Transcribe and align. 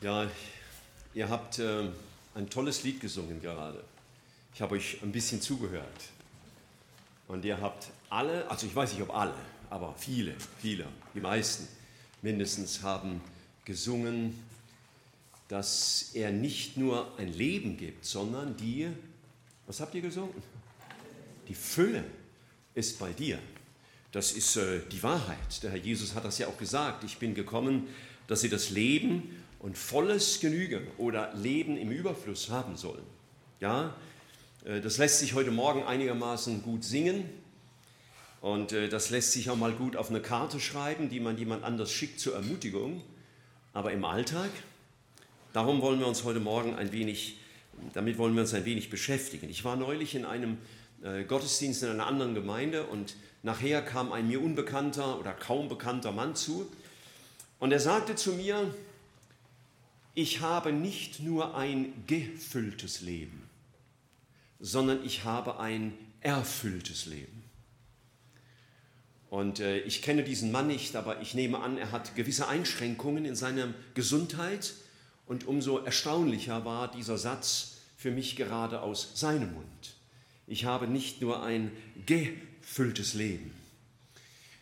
Ja, 0.00 0.30
ihr 1.12 1.28
habt 1.28 1.58
äh, 1.58 1.88
ein 2.36 2.48
tolles 2.48 2.84
Lied 2.84 3.00
gesungen 3.00 3.42
gerade. 3.42 3.82
Ich 4.54 4.62
habe 4.62 4.76
euch 4.76 5.02
ein 5.02 5.10
bisschen 5.10 5.42
zugehört. 5.42 6.02
Und 7.26 7.44
ihr 7.44 7.60
habt 7.60 7.88
alle, 8.08 8.48
also 8.48 8.64
ich 8.66 8.76
weiß 8.76 8.92
nicht 8.92 9.02
ob 9.02 9.12
alle, 9.12 9.34
aber 9.70 9.92
viele, 9.98 10.36
viele, 10.60 10.86
die 11.14 11.20
meisten 11.20 11.66
mindestens 12.22 12.82
haben 12.82 13.20
gesungen, 13.64 14.38
dass 15.48 16.10
er 16.14 16.30
nicht 16.30 16.76
nur 16.76 17.18
ein 17.18 17.32
Leben 17.32 17.76
gibt, 17.76 18.04
sondern 18.04 18.56
die, 18.56 18.88
was 19.66 19.80
habt 19.80 19.96
ihr 19.96 20.02
gesungen? 20.02 20.42
Die 21.48 21.54
Fülle 21.54 22.04
ist 22.72 23.00
bei 23.00 23.12
dir. 23.12 23.40
Das 24.12 24.30
ist 24.30 24.56
äh, 24.56 24.80
die 24.92 25.02
Wahrheit. 25.02 25.60
Der 25.64 25.72
Herr 25.72 25.78
Jesus 25.78 26.14
hat 26.14 26.24
das 26.24 26.38
ja 26.38 26.46
auch 26.46 26.56
gesagt. 26.56 27.02
Ich 27.02 27.18
bin 27.18 27.34
gekommen, 27.34 27.88
dass 28.28 28.42
sie 28.42 28.48
das 28.48 28.70
Leben 28.70 29.44
und 29.58 29.76
volles 29.76 30.40
Genüge 30.40 30.82
oder 30.98 31.34
Leben 31.34 31.76
im 31.76 31.90
Überfluss 31.90 32.50
haben 32.50 32.76
sollen. 32.76 33.02
Ja, 33.60 33.94
äh, 34.64 34.80
das 34.80 34.98
lässt 34.98 35.18
sich 35.18 35.34
heute 35.34 35.50
Morgen 35.50 35.82
einigermaßen 35.82 36.62
gut 36.62 36.84
singen 36.84 37.28
und 38.40 38.72
äh, 38.72 38.88
das 38.88 39.10
lässt 39.10 39.32
sich 39.32 39.50
auch 39.50 39.56
mal 39.56 39.72
gut 39.72 39.96
auf 39.96 40.10
eine 40.10 40.20
Karte 40.20 40.60
schreiben, 40.60 41.08
die 41.08 41.20
man 41.20 41.36
jemand 41.38 41.64
anders 41.64 41.90
schickt 41.90 42.20
zur 42.20 42.34
Ermutigung. 42.34 43.02
Aber 43.72 43.92
im 43.92 44.04
Alltag, 44.04 44.50
darum 45.52 45.82
wollen 45.82 46.00
wir 46.00 46.06
uns 46.06 46.24
heute 46.24 46.40
Morgen 46.40 46.74
ein 46.74 46.92
wenig, 46.92 47.38
damit 47.94 48.18
wollen 48.18 48.34
wir 48.34 48.42
uns 48.42 48.54
ein 48.54 48.64
wenig 48.64 48.90
beschäftigen. 48.90 49.48
Ich 49.50 49.64
war 49.64 49.76
neulich 49.76 50.14
in 50.14 50.24
einem 50.24 50.58
äh, 51.02 51.24
Gottesdienst 51.24 51.82
in 51.82 51.90
einer 51.90 52.06
anderen 52.06 52.34
Gemeinde 52.34 52.84
und 52.84 53.16
nachher 53.42 53.82
kam 53.82 54.12
ein 54.12 54.28
mir 54.28 54.40
unbekannter 54.40 55.18
oder 55.18 55.32
kaum 55.32 55.68
bekannter 55.68 56.12
Mann 56.12 56.34
zu 56.34 56.70
und 57.58 57.72
er 57.72 57.80
sagte 57.80 58.14
zu 58.14 58.32
mir, 58.32 58.72
ich 60.18 60.40
habe 60.40 60.72
nicht 60.72 61.20
nur 61.20 61.56
ein 61.56 61.92
gefülltes 62.08 63.02
Leben, 63.02 63.48
sondern 64.58 65.06
ich 65.06 65.22
habe 65.22 65.60
ein 65.60 65.96
erfülltes 66.20 67.06
Leben. 67.06 67.44
Und 69.30 69.60
äh, 69.60 69.78
ich 69.78 70.02
kenne 70.02 70.24
diesen 70.24 70.50
Mann 70.50 70.66
nicht, 70.66 70.96
aber 70.96 71.20
ich 71.20 71.34
nehme 71.34 71.60
an, 71.60 71.78
er 71.78 71.92
hat 71.92 72.16
gewisse 72.16 72.48
Einschränkungen 72.48 73.26
in 73.26 73.36
seiner 73.36 73.72
Gesundheit. 73.94 74.74
Und 75.26 75.46
umso 75.46 75.78
erstaunlicher 75.78 76.64
war 76.64 76.90
dieser 76.90 77.16
Satz 77.16 77.76
für 77.96 78.10
mich 78.10 78.34
gerade 78.34 78.80
aus 78.80 79.12
seinem 79.14 79.54
Mund. 79.54 79.94
Ich 80.48 80.64
habe 80.64 80.88
nicht 80.88 81.22
nur 81.22 81.44
ein 81.44 81.70
gefülltes 82.06 83.14
Leben. 83.14 83.52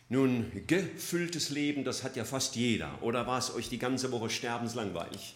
Nun, 0.07 0.51
gefülltes 0.67 1.49
Leben, 1.49 1.83
das 1.83 2.03
hat 2.03 2.15
ja 2.15 2.25
fast 2.25 2.55
jeder. 2.55 3.01
Oder 3.01 3.25
war 3.25 3.39
es 3.39 3.51
euch 3.55 3.69
die 3.69 3.79
ganze 3.79 4.11
Woche 4.11 4.29
sterbenslangweilig? 4.29 5.33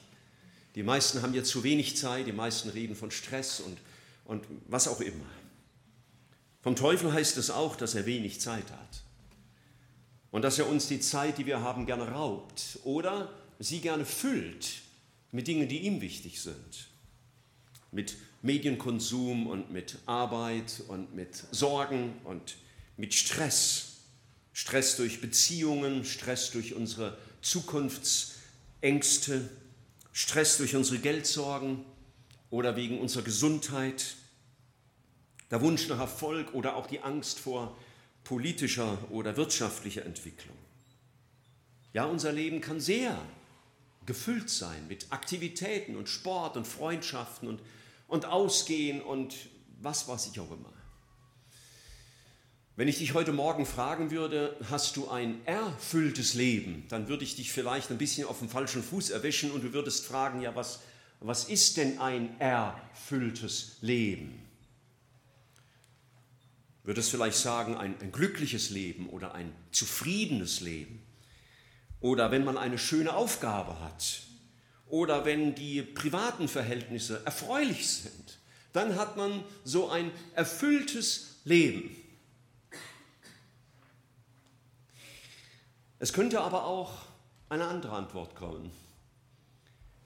Die 0.75 0.83
meisten 0.83 1.21
haben 1.21 1.33
ja 1.33 1.43
zu 1.43 1.63
wenig 1.63 1.97
Zeit, 1.97 2.27
die 2.27 2.31
meisten 2.31 2.69
reden 2.69 2.95
von 2.95 3.11
Stress 3.11 3.59
und, 3.59 3.77
und 4.25 4.45
was 4.67 4.87
auch 4.87 5.01
immer. 5.01 5.25
Vom 6.61 6.75
Teufel 6.75 7.11
heißt 7.11 7.37
es 7.37 7.49
auch, 7.49 7.75
dass 7.75 7.95
er 7.95 8.05
wenig 8.05 8.39
Zeit 8.39 8.69
hat 8.71 9.03
und 10.29 10.43
dass 10.43 10.59
er 10.59 10.69
uns 10.69 10.87
die 10.87 10.99
Zeit, 10.99 11.37
die 11.37 11.45
wir 11.45 11.61
haben, 11.61 11.85
gerne 11.85 12.11
raubt 12.11 12.79
oder 12.83 13.33
sie 13.59 13.81
gerne 13.81 14.05
füllt 14.05 14.69
mit 15.31 15.47
Dingen, 15.47 15.67
die 15.67 15.79
ihm 15.79 16.01
wichtig 16.01 16.41
sind. 16.41 16.87
Mit 17.91 18.15
Medienkonsum 18.41 19.47
und 19.47 19.71
mit 19.71 19.97
Arbeit 20.05 20.83
und 20.87 21.13
mit 21.13 21.43
Sorgen 21.51 22.13
und 22.23 22.55
mit 22.97 23.13
Stress. 23.13 23.87
Stress 24.53 24.97
durch 24.97 25.21
Beziehungen, 25.21 26.03
Stress 26.05 26.51
durch 26.51 26.73
unsere 26.73 27.17
Zukunftsängste, 27.41 29.49
Stress 30.11 30.57
durch 30.57 30.75
unsere 30.75 30.99
Geldsorgen 30.99 31.85
oder 32.49 32.75
wegen 32.75 32.99
unserer 32.99 33.23
Gesundheit, 33.23 34.15
der 35.49 35.61
Wunsch 35.61 35.87
nach 35.87 35.99
Erfolg 35.99 36.53
oder 36.53 36.75
auch 36.75 36.87
die 36.87 37.01
Angst 37.01 37.39
vor 37.39 37.77
politischer 38.23 38.97
oder 39.09 39.37
wirtschaftlicher 39.37 40.05
Entwicklung. 40.05 40.57
Ja, 41.93 42.05
unser 42.05 42.31
Leben 42.31 42.61
kann 42.61 42.79
sehr 42.79 43.17
gefüllt 44.05 44.49
sein 44.49 44.87
mit 44.87 45.07
Aktivitäten 45.11 45.95
und 45.95 46.09
Sport 46.09 46.57
und 46.57 46.65
Freundschaften 46.65 47.47
und, 47.47 47.61
und 48.07 48.25
Ausgehen 48.25 49.01
und 49.01 49.35
was 49.81 50.07
weiß 50.07 50.27
ich 50.27 50.39
auch 50.39 50.51
immer. 50.51 50.71
Wenn 52.81 52.87
ich 52.87 52.97
dich 52.97 53.13
heute 53.13 53.31
Morgen 53.31 53.67
fragen 53.67 54.09
würde, 54.09 54.57
hast 54.71 54.97
du 54.97 55.07
ein 55.07 55.45
erfülltes 55.45 56.33
Leben, 56.33 56.83
dann 56.89 57.07
würde 57.07 57.23
ich 57.23 57.35
dich 57.35 57.51
vielleicht 57.51 57.91
ein 57.91 57.99
bisschen 57.99 58.25
auf 58.25 58.39
dem 58.39 58.49
falschen 58.49 58.81
Fuß 58.81 59.11
erwischen 59.11 59.51
und 59.51 59.63
du 59.63 59.71
würdest 59.71 60.03
fragen, 60.07 60.41
ja, 60.41 60.55
was, 60.55 60.79
was 61.19 61.43
ist 61.43 61.77
denn 61.77 61.99
ein 61.99 62.39
erfülltes 62.39 63.77
Leben? 63.81 64.33
Würdest 66.83 67.11
vielleicht 67.11 67.37
sagen, 67.37 67.77
ein, 67.77 67.93
ein 68.01 68.11
glückliches 68.11 68.71
Leben 68.71 69.09
oder 69.09 69.35
ein 69.35 69.53
zufriedenes 69.71 70.61
Leben? 70.61 71.03
Oder 71.99 72.31
wenn 72.31 72.43
man 72.43 72.57
eine 72.57 72.79
schöne 72.79 73.13
Aufgabe 73.13 73.79
hat? 73.79 74.23
Oder 74.87 75.23
wenn 75.23 75.53
die 75.53 75.83
privaten 75.83 76.47
Verhältnisse 76.47 77.21
erfreulich 77.25 77.87
sind? 77.87 78.39
Dann 78.73 78.95
hat 78.95 79.17
man 79.17 79.43
so 79.63 79.89
ein 79.89 80.09
erfülltes 80.33 81.41
Leben. 81.43 82.00
Es 86.01 86.13
könnte 86.13 86.41
aber 86.41 86.65
auch 86.65 86.93
eine 87.47 87.67
andere 87.67 87.91
Antwort 87.91 88.35
kommen, 88.35 88.71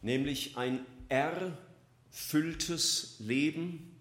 nämlich 0.01 0.57
ein 0.57 0.85
erfülltes 1.07 3.15
Leben. 3.19 3.95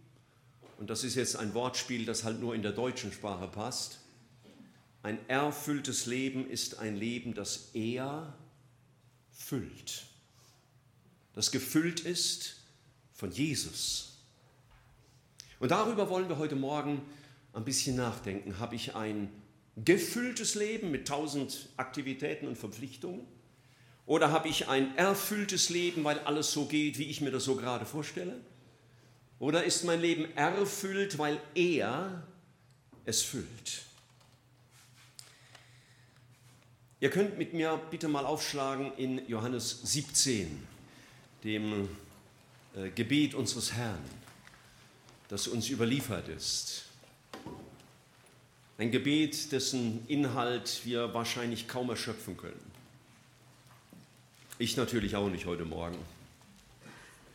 Und 0.81 0.91
das 0.91 1.05
ist 1.05 1.15
jetzt 1.15 1.37
ein 1.37 1.55
Wortspiel, 1.55 2.05
das 2.05 2.25
halt 2.25 2.41
nur 2.41 2.56
in 2.56 2.62
der 2.62 2.72
deutschen 2.72 3.12
Sprache 3.12 3.47
passt. 3.47 4.00
Ein 5.05 5.21
erfülltes 5.28 6.06
Leben 6.06 6.50
ist 6.50 6.81
ein 6.81 6.97
Leben, 6.97 7.32
das 7.32 7.71
er 7.75 8.34
füllt, 9.31 10.06
das 11.32 11.53
gefüllt 11.53 12.00
ist 12.00 12.56
von 13.12 13.31
Jesus. 13.31 14.19
Und 15.61 15.71
darüber 15.71 16.11
wollen 16.11 16.28
wir 16.28 16.38
heute 16.38 16.56
Morgen 16.56 17.03
ein 17.53 17.65
bisschen 17.65 17.94
nachdenken. 17.94 18.59
Habe 18.59 18.75
ich 18.75 18.97
ein 18.97 19.31
gefülltes 19.77 20.55
Leben 20.55 20.91
mit 20.91 21.09
tausend 21.09 21.69
Aktivitäten 21.77 22.47
und 22.47 22.57
Verpflichtungen? 22.57 23.27
Oder 24.07 24.31
habe 24.31 24.49
ich 24.49 24.69
ein 24.69 24.97
erfülltes 24.97 25.71
Leben, 25.71 26.05
weil 26.05 26.19
alles 26.21 26.53
so 26.53 26.67
geht, 26.67 26.99
wie 26.99 27.05
ich 27.05 27.21
mir 27.21 27.31
das 27.31 27.45
so 27.45 27.57
gerade 27.57 27.87
vorstelle? 27.87 28.41
Oder 29.39 29.65
ist 29.65 29.85
mein 29.85 30.01
Leben 30.01 30.27
erfüllt, 30.37 31.19
weil 31.19 31.41
er 31.55 32.27
es 33.05 33.23
füllt? 33.23 33.83
Ihr 37.01 37.11
könnt 37.11 37.37
mit 37.37 37.53
mir 37.53 37.79
bitte 37.91 38.09
mal 38.09 38.25
aufschlagen 38.25 38.93
in 38.97 39.29
Johannes 39.29 39.81
17, 39.83 40.67
dem 41.43 41.89
äh, 42.75 42.89
Gebet 42.91 43.35
unseres 43.35 43.73
Herrn, 43.73 44.03
das 45.29 45.47
uns 45.47 45.69
überliefert 45.69 46.29
ist. 46.29 46.84
Ein 48.77 48.91
Gebet, 48.91 49.53
dessen 49.53 50.05
Inhalt 50.09 50.81
wir 50.85 51.15
wahrscheinlich 51.15 51.69
kaum 51.69 51.91
erschöpfen 51.91 52.37
können. 52.37 52.61
Ich 54.59 54.77
natürlich 54.77 55.15
auch 55.15 55.29
nicht 55.29 55.47
heute 55.47 55.65
Morgen. 55.65 55.97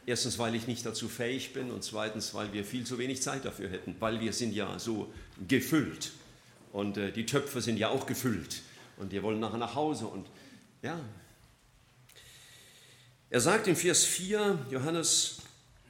Erstens, 0.06 0.38
weil 0.38 0.54
ich 0.56 0.68
nicht 0.68 0.86
dazu 0.86 1.08
fähig 1.08 1.54
bin 1.54 1.72
und 1.72 1.82
zweitens, 1.84 2.34
weil 2.34 2.52
wir 2.52 2.66
viel 2.66 2.86
zu 2.86 2.98
wenig 2.98 3.22
Zeit 3.22 3.46
dafür 3.46 3.70
hätten, 3.70 3.96
weil 4.00 4.20
wir 4.20 4.34
sind 4.34 4.54
ja 4.54 4.80
so 4.80 5.14
gefüllt 5.48 6.12
und 6.74 6.98
äh, 6.98 7.12
die 7.12 7.26
Töpfe 7.26 7.62
sind 7.62 7.78
ja 7.78 7.88
auch 7.88 8.06
gefüllt 8.06 8.62
und 8.98 9.12
wir 9.12 9.24
wollen 9.24 9.40
nachher 9.40 9.58
nach 9.60 9.76
Hause 9.76 10.08
und 10.08 10.28
ja. 10.82 11.00
Er 13.30 13.40
sagt 13.40 13.68
im 13.68 13.76
Vers 13.76 14.04
4, 14.04 14.66
Johannes 14.72 15.38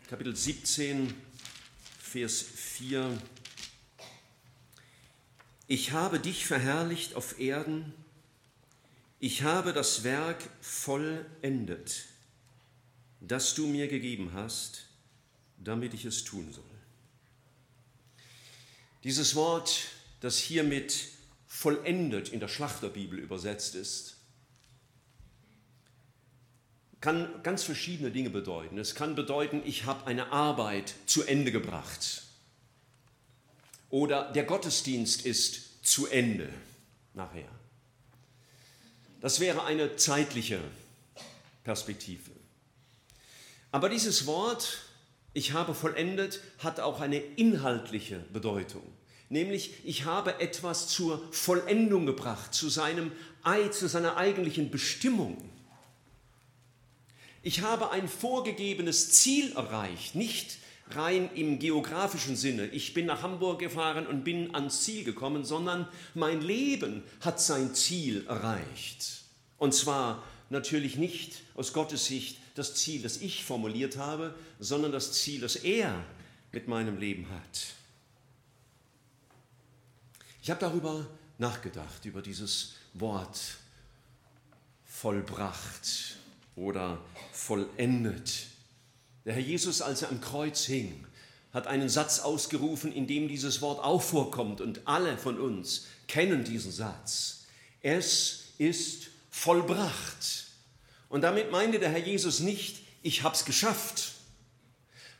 Kapitel 0.09 0.35
17, 0.35 1.13
Vers 1.99 2.41
4, 2.41 3.17
ich 5.69 5.91
habe 5.91 6.19
dich 6.19 6.47
verherrlicht 6.47 7.15
auf 7.15 7.39
Erden, 7.39 7.93
ich 9.19 9.43
habe 9.43 9.71
das 9.71 10.03
Werk 10.03 10.41
vollendet, 10.61 12.05
das 13.21 13.53
du 13.53 13.67
mir 13.67 13.87
gegeben 13.87 14.31
hast, 14.33 14.87
damit 15.59 15.93
ich 15.93 16.05
es 16.05 16.23
tun 16.23 16.51
soll. 16.51 16.63
Dieses 19.03 19.35
Wort, 19.35 19.89
das 20.21 20.39
hiermit 20.39 21.09
vollendet 21.45 22.29
in 22.29 22.39
der 22.39 22.47
Schlachterbibel 22.47 23.19
übersetzt 23.19 23.75
ist, 23.75 24.17
kann 26.99 27.43
ganz 27.43 27.61
verschiedene 27.61 28.09
Dinge 28.09 28.31
bedeuten. 28.31 28.79
Es 28.79 28.95
kann 28.95 29.13
bedeuten, 29.13 29.61
ich 29.65 29.85
habe 29.85 30.07
eine 30.07 30.31
Arbeit 30.31 30.95
zu 31.05 31.23
Ende 31.25 31.51
gebracht. 31.51 32.23
Oder 33.89 34.31
der 34.31 34.43
Gottesdienst 34.43 35.25
ist 35.25 35.85
zu 35.85 36.07
Ende 36.07 36.49
nachher. 37.13 37.49
Das 39.21 39.39
wäre 39.39 39.63
eine 39.63 39.95
zeitliche 39.97 40.59
Perspektive. 41.63 42.31
Aber 43.71 43.89
dieses 43.89 44.25
Wort, 44.25 44.79
ich 45.33 45.53
habe 45.53 45.73
vollendet, 45.73 46.41
hat 46.59 46.79
auch 46.79 47.01
eine 47.01 47.17
inhaltliche 47.17 48.19
Bedeutung. 48.31 48.83
Nämlich, 49.29 49.85
ich 49.85 50.05
habe 50.05 50.39
etwas 50.39 50.87
zur 50.87 51.21
Vollendung 51.31 52.07
gebracht, 52.07 52.53
zu, 52.53 52.69
seinem, 52.69 53.11
zu 53.71 53.87
seiner 53.87 54.17
eigentlichen 54.17 54.71
Bestimmung. 54.71 55.37
Ich 57.43 57.61
habe 57.61 57.91
ein 57.91 58.07
vorgegebenes 58.07 59.11
Ziel 59.11 59.53
erreicht, 59.53 60.15
nicht 60.15 60.57
rein 60.91 61.29
im 61.35 61.59
geografischen 61.59 62.35
Sinne. 62.35 62.67
Ich 62.67 62.93
bin 62.93 63.05
nach 63.05 63.21
Hamburg 63.21 63.59
gefahren 63.59 64.07
und 64.07 64.23
bin 64.23 64.53
ans 64.55 64.83
Ziel 64.83 65.03
gekommen, 65.03 65.43
sondern 65.45 65.87
mein 66.13 66.41
Leben 66.41 67.03
hat 67.21 67.39
sein 67.39 67.75
Ziel 67.75 68.25
erreicht. 68.27 69.23
Und 69.57 69.73
zwar 69.73 70.23
natürlich 70.49 70.95
nicht 70.95 71.41
aus 71.55 71.73
Gottes 71.73 72.05
Sicht 72.05 72.37
das 72.55 72.75
Ziel, 72.75 73.01
das 73.01 73.17
ich 73.17 73.43
formuliert 73.43 73.97
habe, 73.97 74.35
sondern 74.59 74.91
das 74.91 75.13
Ziel, 75.13 75.41
das 75.41 75.55
er 75.55 76.03
mit 76.51 76.67
meinem 76.67 76.97
Leben 76.97 77.29
hat. 77.29 77.67
Ich 80.41 80.49
habe 80.49 80.59
darüber 80.59 81.05
nachgedacht, 81.37 82.05
über 82.05 82.21
dieses 82.21 82.73
Wort 82.93 83.39
vollbracht 84.85 86.17
oder 86.55 86.99
vollendet. 87.31 88.47
Der 89.29 89.35
Herr 89.35 89.43
Jesus, 89.43 89.83
als 89.83 90.01
er 90.01 90.09
am 90.09 90.21
Kreuz 90.21 90.65
hing, 90.65 91.05
hat 91.53 91.67
einen 91.67 91.87
Satz 91.87 92.17
ausgerufen, 92.17 92.91
in 92.91 93.05
dem 93.05 93.27
dieses 93.27 93.61
Wort 93.61 93.77
auch 93.77 94.01
vorkommt 94.01 94.59
und 94.59 94.81
alle 94.87 95.19
von 95.19 95.39
uns 95.39 95.85
kennen 96.07 96.43
diesen 96.43 96.71
Satz. 96.71 97.43
Es 97.83 98.45
ist 98.57 99.09
vollbracht. 99.29 100.47
Und 101.09 101.21
damit 101.21 101.51
meinte 101.51 101.77
der 101.77 101.91
Herr 101.91 101.99
Jesus 101.99 102.39
nicht, 102.39 102.77
ich 103.03 103.21
habe 103.21 103.35
es 103.35 103.45
geschafft, 103.45 104.13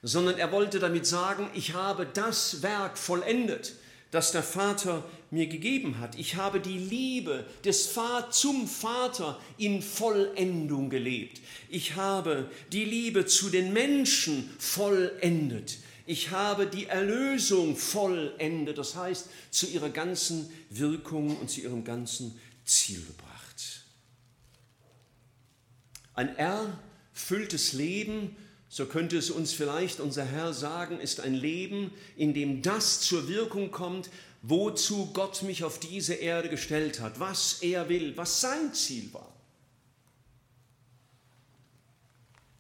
sondern 0.02 0.40
er 0.40 0.52
wollte 0.52 0.80
damit 0.80 1.06
sagen, 1.06 1.48
ich 1.54 1.76
habe 1.76 2.08
das 2.08 2.64
Werk 2.64 2.98
vollendet, 2.98 3.74
das 4.12 4.32
der 4.32 4.44
Vater 4.44 5.04
mir 5.30 5.48
gegeben 5.48 6.00
hat. 6.00 6.18
Ich 6.18 6.36
habe 6.36 6.60
die 6.60 6.78
Liebe 6.78 7.46
des 7.64 7.88
Vater 7.88 8.32
zum 8.32 8.68
Vater 8.68 9.40
in 9.58 9.82
Vollendung 9.82 10.90
gelebt. 10.90 11.42
Ich 11.70 11.96
habe 11.96 12.50
die 12.72 12.86
Liebe 12.86 13.26
zu 13.26 13.50
den 13.50 13.72
Menschen 13.72 14.50
vollendet. 14.58 15.78
Ich 16.08 16.32
habe 16.32 16.66
die 16.66 16.88
Erlösung 16.88 17.76
vollendet, 17.76 18.80
das 18.80 18.96
heißt 18.96 19.30
zu 19.52 19.68
ihrer 19.68 19.90
ganzen 19.90 20.50
Wirkung 20.72 21.38
und 21.38 21.52
zu 21.52 21.62
ihrem 21.62 21.84
ganzen 21.84 22.40
Ziel 22.66 23.06
gebracht. 23.06 23.86
Ein 26.16 26.36
erfülltes 26.36 27.74
Leben, 27.74 28.36
so 28.70 28.86
könnte 28.86 29.18
es 29.18 29.32
uns 29.32 29.52
vielleicht 29.52 30.00
unser 30.00 30.24
Herr 30.24 30.54
sagen, 30.54 31.00
ist 31.00 31.20
ein 31.20 31.34
Leben, 31.34 31.92
in 32.16 32.36
dem 32.36 32.62
das 32.62 33.02
zur 33.02 33.28
Wirkung 33.28 33.72
kommt, 33.72 34.12
wozu 34.44 35.12
Gott 35.12 35.42
mich 35.42 35.64
auf 35.64 35.80
diese 35.80 36.14
Erde 36.14 36.50
gestellt 36.50 37.02
hat, 37.02 37.20
was 37.20 37.62
er 37.64 37.90
will, 37.90 38.16
was 38.16 38.42
sein 38.42 38.74
Ziel 38.74 39.12
war. 39.12 39.34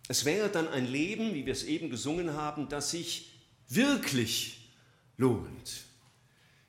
Es 0.07 0.25
wäre 0.25 0.49
dann 0.49 0.67
ein 0.67 0.87
Leben, 0.87 1.35
wie 1.35 1.45
wir 1.45 1.53
es 1.53 1.63
eben 1.63 1.91
gesungen 1.91 2.33
haben, 2.33 2.67
das 2.67 2.89
sich 2.89 3.29
wirklich 3.67 4.71
lohnt. 5.17 5.83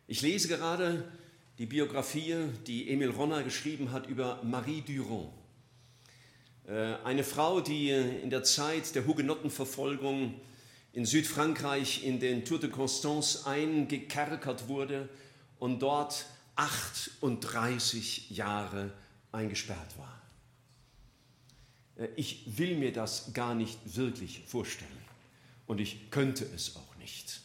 Ich 0.06 0.20
lese 0.20 0.48
gerade 0.48 1.10
die 1.56 1.64
Biografie, 1.64 2.36
die 2.66 2.90
Emil 2.90 3.08
Ronner 3.10 3.42
geschrieben 3.42 3.90
hat 3.92 4.06
über 4.06 4.42
Marie 4.42 4.82
Durand. 4.82 5.39
Äh, 6.70 6.94
eine 7.04 7.24
Frau, 7.24 7.60
die 7.60 7.90
in 7.90 8.30
der 8.30 8.44
Zeit 8.44 8.94
der 8.94 9.06
Hugenottenverfolgung 9.06 10.40
in 10.92 11.04
Südfrankreich 11.04 12.04
in 12.04 12.20
den 12.20 12.44
Tour 12.44 12.60
de 12.60 12.70
Constance 12.70 13.44
eingekerkert 13.46 14.68
wurde 14.68 15.08
und 15.58 15.80
dort 15.80 16.26
38 16.54 18.30
Jahre 18.30 18.92
eingesperrt 19.32 19.98
war. 19.98 20.22
Äh, 21.96 22.08
ich 22.14 22.56
will 22.58 22.76
mir 22.76 22.92
das 22.92 23.32
gar 23.32 23.54
nicht 23.56 23.96
wirklich 23.96 24.44
vorstellen 24.46 24.90
und 25.66 25.80
ich 25.80 26.10
könnte 26.10 26.44
es 26.54 26.76
auch 26.76 26.96
nicht. 26.98 27.40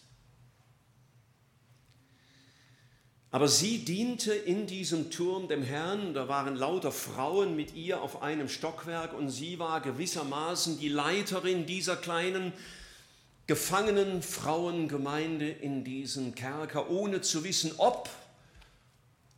Aber 3.36 3.50
sie 3.50 3.80
diente 3.80 4.34
in 4.34 4.66
diesem 4.66 5.12
Turm 5.12 5.50
dem 5.50 5.62
Herrn, 5.62 6.14
da 6.14 6.30
waren 6.30 6.56
lauter 6.56 6.94
Frauen 6.94 7.54
mit 7.54 7.76
ihr 7.76 8.02
auf 8.02 8.22
einem 8.22 8.48
Stockwerk 8.48 9.12
und 9.12 9.30
sie 9.30 9.60
war 9.60 9.82
gewissermaßen 9.82 10.80
die 10.80 10.88
Leiterin 10.88 11.66
dieser 11.66 11.98
kleinen 11.98 12.54
gefangenen 13.46 14.22
Frauengemeinde 14.22 15.50
in 15.50 15.84
diesem 15.84 16.34
Kerker, 16.34 16.90
ohne 16.90 17.20
zu 17.20 17.44
wissen, 17.44 17.74
ob 17.76 18.10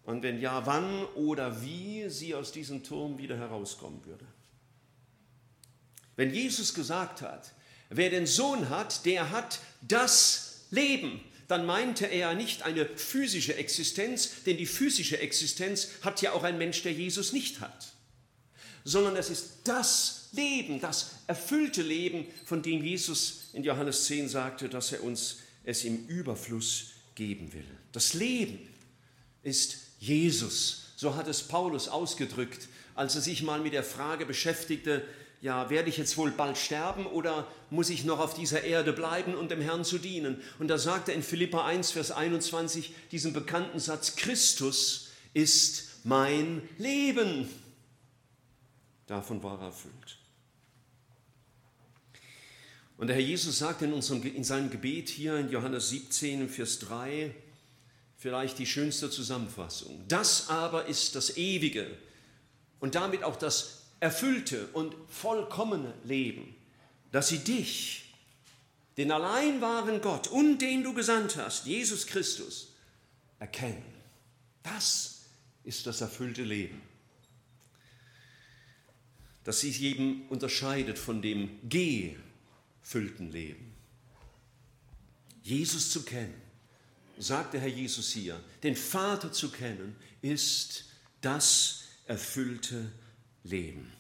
und 0.03 0.21
wenn 0.21 0.39
ja, 0.39 0.67
wann 0.67 1.03
oder 1.15 1.63
wie 1.63 2.07
sie 2.11 2.35
aus 2.35 2.51
diesem 2.51 2.83
Turm 2.83 3.17
wieder 3.17 3.35
herauskommen 3.35 4.05
würde. 4.05 4.27
Wenn 6.15 6.31
Jesus 6.31 6.75
gesagt 6.75 7.23
hat, 7.23 7.51
wer 7.89 8.11
den 8.11 8.27
Sohn 8.27 8.69
hat, 8.69 9.07
der 9.07 9.31
hat 9.31 9.57
das 9.81 10.67
Leben, 10.69 11.19
dann 11.47 11.65
meinte 11.65 12.05
er 12.05 12.33
nicht 12.33 12.63
eine 12.63 12.85
physische 12.85 13.55
Existenz, 13.55 14.43
denn 14.45 14.57
die 14.57 14.65
physische 14.65 15.19
Existenz 15.19 15.89
hat 16.01 16.21
ja 16.21 16.33
auch 16.33 16.43
ein 16.43 16.57
Mensch, 16.57 16.83
der 16.83 16.93
Jesus 16.93 17.31
nicht 17.33 17.61
hat, 17.61 17.93
sondern 18.83 19.15
es 19.15 19.29
ist 19.29 19.61
das 19.63 20.29
Leben, 20.33 20.81
das 20.81 21.11
erfüllte 21.27 21.81
Leben, 21.81 22.25
von 22.45 22.61
dem 22.61 22.83
Jesus 22.83 23.49
in 23.53 23.63
Johannes 23.63 24.05
10 24.05 24.29
sagte, 24.29 24.69
dass 24.69 24.91
er 24.91 25.03
uns 25.03 25.37
es 25.63 25.83
im 25.83 26.05
Überfluss 26.07 26.91
geben 27.15 27.51
will. 27.53 27.65
Das 27.91 28.13
Leben 28.13 28.59
ist 29.43 29.77
Jesus, 29.99 30.93
so 30.95 31.15
hat 31.15 31.27
es 31.27 31.43
Paulus 31.43 31.87
ausgedrückt, 31.87 32.67
als 32.95 33.15
er 33.15 33.21
sich 33.21 33.43
mal 33.43 33.59
mit 33.59 33.73
der 33.73 33.83
Frage 33.83 34.25
beschäftigte, 34.25 35.03
ja, 35.47 35.69
werde 35.69 35.87
ich 35.87 35.95
jetzt 35.95 36.17
wohl 36.17 36.31
bald 36.31 36.57
sterben 36.57 37.05
oder 37.05 37.47
muss 37.69 37.89
ich 37.89 38.03
noch 38.03 38.19
auf 38.19 38.33
dieser 38.33 38.65
Erde 38.65 38.91
bleiben 38.91 39.33
und 39.33 39.49
dem 39.49 39.61
Herrn 39.61 39.85
zu 39.85 39.97
dienen? 39.97 40.41
Und 40.59 40.67
da 40.67 40.77
sagt 40.77 41.07
er 41.07 41.15
in 41.15 41.23
Philippa 41.23 41.65
1, 41.65 41.91
Vers 41.91 42.11
21 42.11 42.93
diesen 43.11 43.31
bekannten 43.31 43.79
Satz, 43.79 44.17
Christus 44.17 45.07
ist 45.33 46.03
mein 46.03 46.67
Leben. 46.77 47.47
Davon 49.05 49.41
war 49.41 49.57
er 49.61 49.67
erfüllt. 49.67 50.17
Und 52.97 53.07
der 53.07 53.15
Herr 53.15 53.23
Jesus 53.23 53.59
sagt 53.59 53.81
in, 53.81 53.93
unserem, 53.93 54.21
in 54.23 54.43
seinem 54.43 54.69
Gebet 54.69 55.07
hier 55.07 55.37
in 55.37 55.49
Johannes 55.49 55.91
17, 55.91 56.49
Vers 56.49 56.79
3, 56.79 57.33
vielleicht 58.17 58.59
die 58.59 58.65
schönste 58.65 59.09
Zusammenfassung. 59.09 60.03
Das 60.09 60.49
aber 60.49 60.87
ist 60.87 61.15
das 61.15 61.37
ewige 61.37 61.87
und 62.81 62.95
damit 62.95 63.23
auch 63.23 63.37
das 63.37 63.86
erfüllte 63.99 64.67
und 64.73 64.95
vollkommene 65.09 65.93
Leben, 66.03 66.55
dass 67.11 67.29
sie 67.29 67.39
dich, 67.39 68.13
den 68.97 69.11
allein 69.11 69.61
wahren 69.61 70.01
Gott 70.01 70.27
und 70.27 70.59
den 70.59 70.83
du 70.83 70.93
gesandt 70.93 71.37
hast, 71.37 71.65
Jesus 71.65 72.07
Christus, 72.07 72.73
erkennen. 73.39 73.83
Das 74.63 75.21
ist 75.63 75.85
das 75.87 76.01
erfüllte 76.01 76.43
Leben. 76.43 76.81
Das 79.43 79.61
sich 79.61 79.81
eben 79.81 80.27
unterscheidet 80.29 80.99
von 80.99 81.21
dem 81.21 81.57
gefüllten 81.69 83.31
Leben. 83.31 83.73
Jesus 85.43 85.91
zu 85.91 86.03
kennen, 86.03 86.41
sagt 87.17 87.53
der 87.53 87.61
Herr 87.61 87.69
Jesus 87.69 88.11
hier, 88.11 88.43
den 88.63 88.75
Vater 88.75 89.31
zu 89.31 89.49
kennen, 89.49 89.95
ist 90.21 90.85
das 91.21 91.83
erfüllte 92.05 92.75
Leben. 92.75 93.06
Leben. 93.49 93.91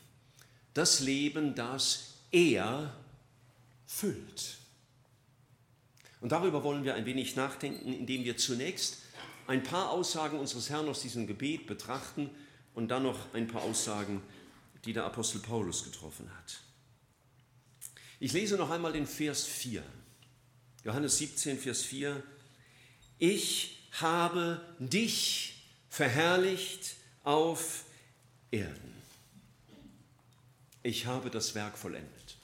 Das 0.73 0.99
Leben, 0.99 1.55
das 1.55 2.13
er 2.31 2.93
füllt. 3.85 4.57
Und 6.21 6.31
darüber 6.31 6.63
wollen 6.63 6.83
wir 6.83 6.95
ein 6.95 7.05
wenig 7.05 7.35
nachdenken, 7.35 7.93
indem 7.93 8.23
wir 8.23 8.37
zunächst 8.37 8.97
ein 9.47 9.63
paar 9.63 9.91
Aussagen 9.91 10.39
unseres 10.39 10.69
Herrn 10.69 10.89
aus 10.89 11.01
diesem 11.01 11.25
Gebet 11.25 11.67
betrachten 11.67 12.29
und 12.73 12.89
dann 12.89 13.03
noch 13.03 13.33
ein 13.33 13.47
paar 13.47 13.61
Aussagen, 13.61 14.21
die 14.85 14.93
der 14.93 15.05
Apostel 15.05 15.39
Paulus 15.39 15.83
getroffen 15.83 16.29
hat. 16.37 16.59
Ich 18.19 18.33
lese 18.33 18.57
noch 18.57 18.69
einmal 18.69 18.93
den 18.93 19.07
Vers 19.07 19.45
4. 19.45 19.83
Johannes 20.83 21.17
17, 21.17 21.59
Vers 21.59 21.83
4. 21.83 22.21
Ich 23.19 23.77
habe 23.91 24.61
dich 24.79 25.63
verherrlicht 25.89 26.95
auf 27.23 27.83
Erden 28.51 28.96
ich 30.87 31.05
habe 31.05 31.29
das 31.29 31.53
Werk 31.53 31.77
vollendet. 31.77 32.37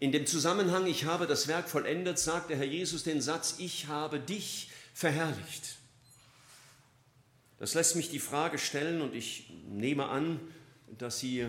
In 0.00 0.12
dem 0.12 0.26
Zusammenhang, 0.26 0.86
ich 0.86 1.06
habe 1.06 1.26
das 1.26 1.48
Werk 1.48 1.68
vollendet, 1.68 2.18
sagt 2.18 2.50
der 2.50 2.58
Herr 2.58 2.66
Jesus 2.66 3.04
den 3.04 3.22
Satz, 3.22 3.54
ich 3.58 3.86
habe 3.86 4.20
dich 4.20 4.70
verherrlicht. 4.92 5.76
Das 7.58 7.72
lässt 7.72 7.96
mich 7.96 8.10
die 8.10 8.18
Frage 8.18 8.58
stellen 8.58 9.00
und 9.00 9.14
ich 9.14 9.50
nehme 9.68 10.08
an, 10.10 10.40
dass 10.98 11.20
sie 11.20 11.46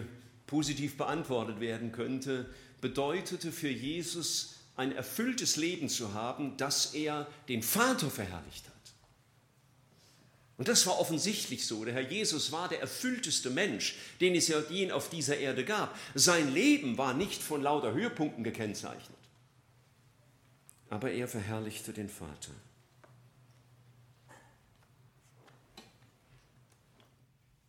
positiv 0.48 0.98
beantwortet 0.98 1.60
werden 1.60 1.92
könnte. 1.92 2.50
bedeutete 2.80 3.52
für 3.52 3.70
Jesus 3.70 4.56
ein 4.78 4.94
erfülltes 4.94 5.58
Leben 5.58 5.90
zu 5.90 6.14
haben, 6.14 6.56
dass 6.56 6.94
er 6.94 7.28
den 7.50 7.62
Vater 7.62 8.10
verherrlicht 8.10 8.66
hat. 8.68 8.71
Und 10.58 10.68
das 10.68 10.86
war 10.86 11.00
offensichtlich 11.00 11.66
so. 11.66 11.84
Der 11.86 11.94
Herr 11.94 12.12
Jesus 12.12 12.52
war 12.52 12.70
der 12.70 12.82
erfüllteste 12.82 13.50
Mensch, 13.50 13.96
den 14.20 14.36
es 14.36 14.48
je 14.48 14.92
auf 14.92 15.10
dieser 15.10 15.38
Erde 15.38 15.66
gab. 15.66 15.98
Sein 16.14 16.54
Leben 16.54 16.98
war 16.98 17.14
nicht 17.14 17.42
von 17.42 17.64
lauter 17.64 17.94
Höhepunkten 17.94 18.44
gekennzeichnet. 18.44 19.18
Aber 20.90 21.10
er 21.10 21.28
verherrlichte 21.28 21.94
den 21.94 22.10
Vater. 22.10 22.52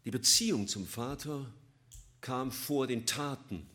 Die 0.05 0.11
Beziehung 0.11 0.67
zum 0.69 0.87
Vater 0.87 1.51
kam 2.21 2.53
vor 2.53 2.87
den 2.87 3.07
Taten, 3.07 3.67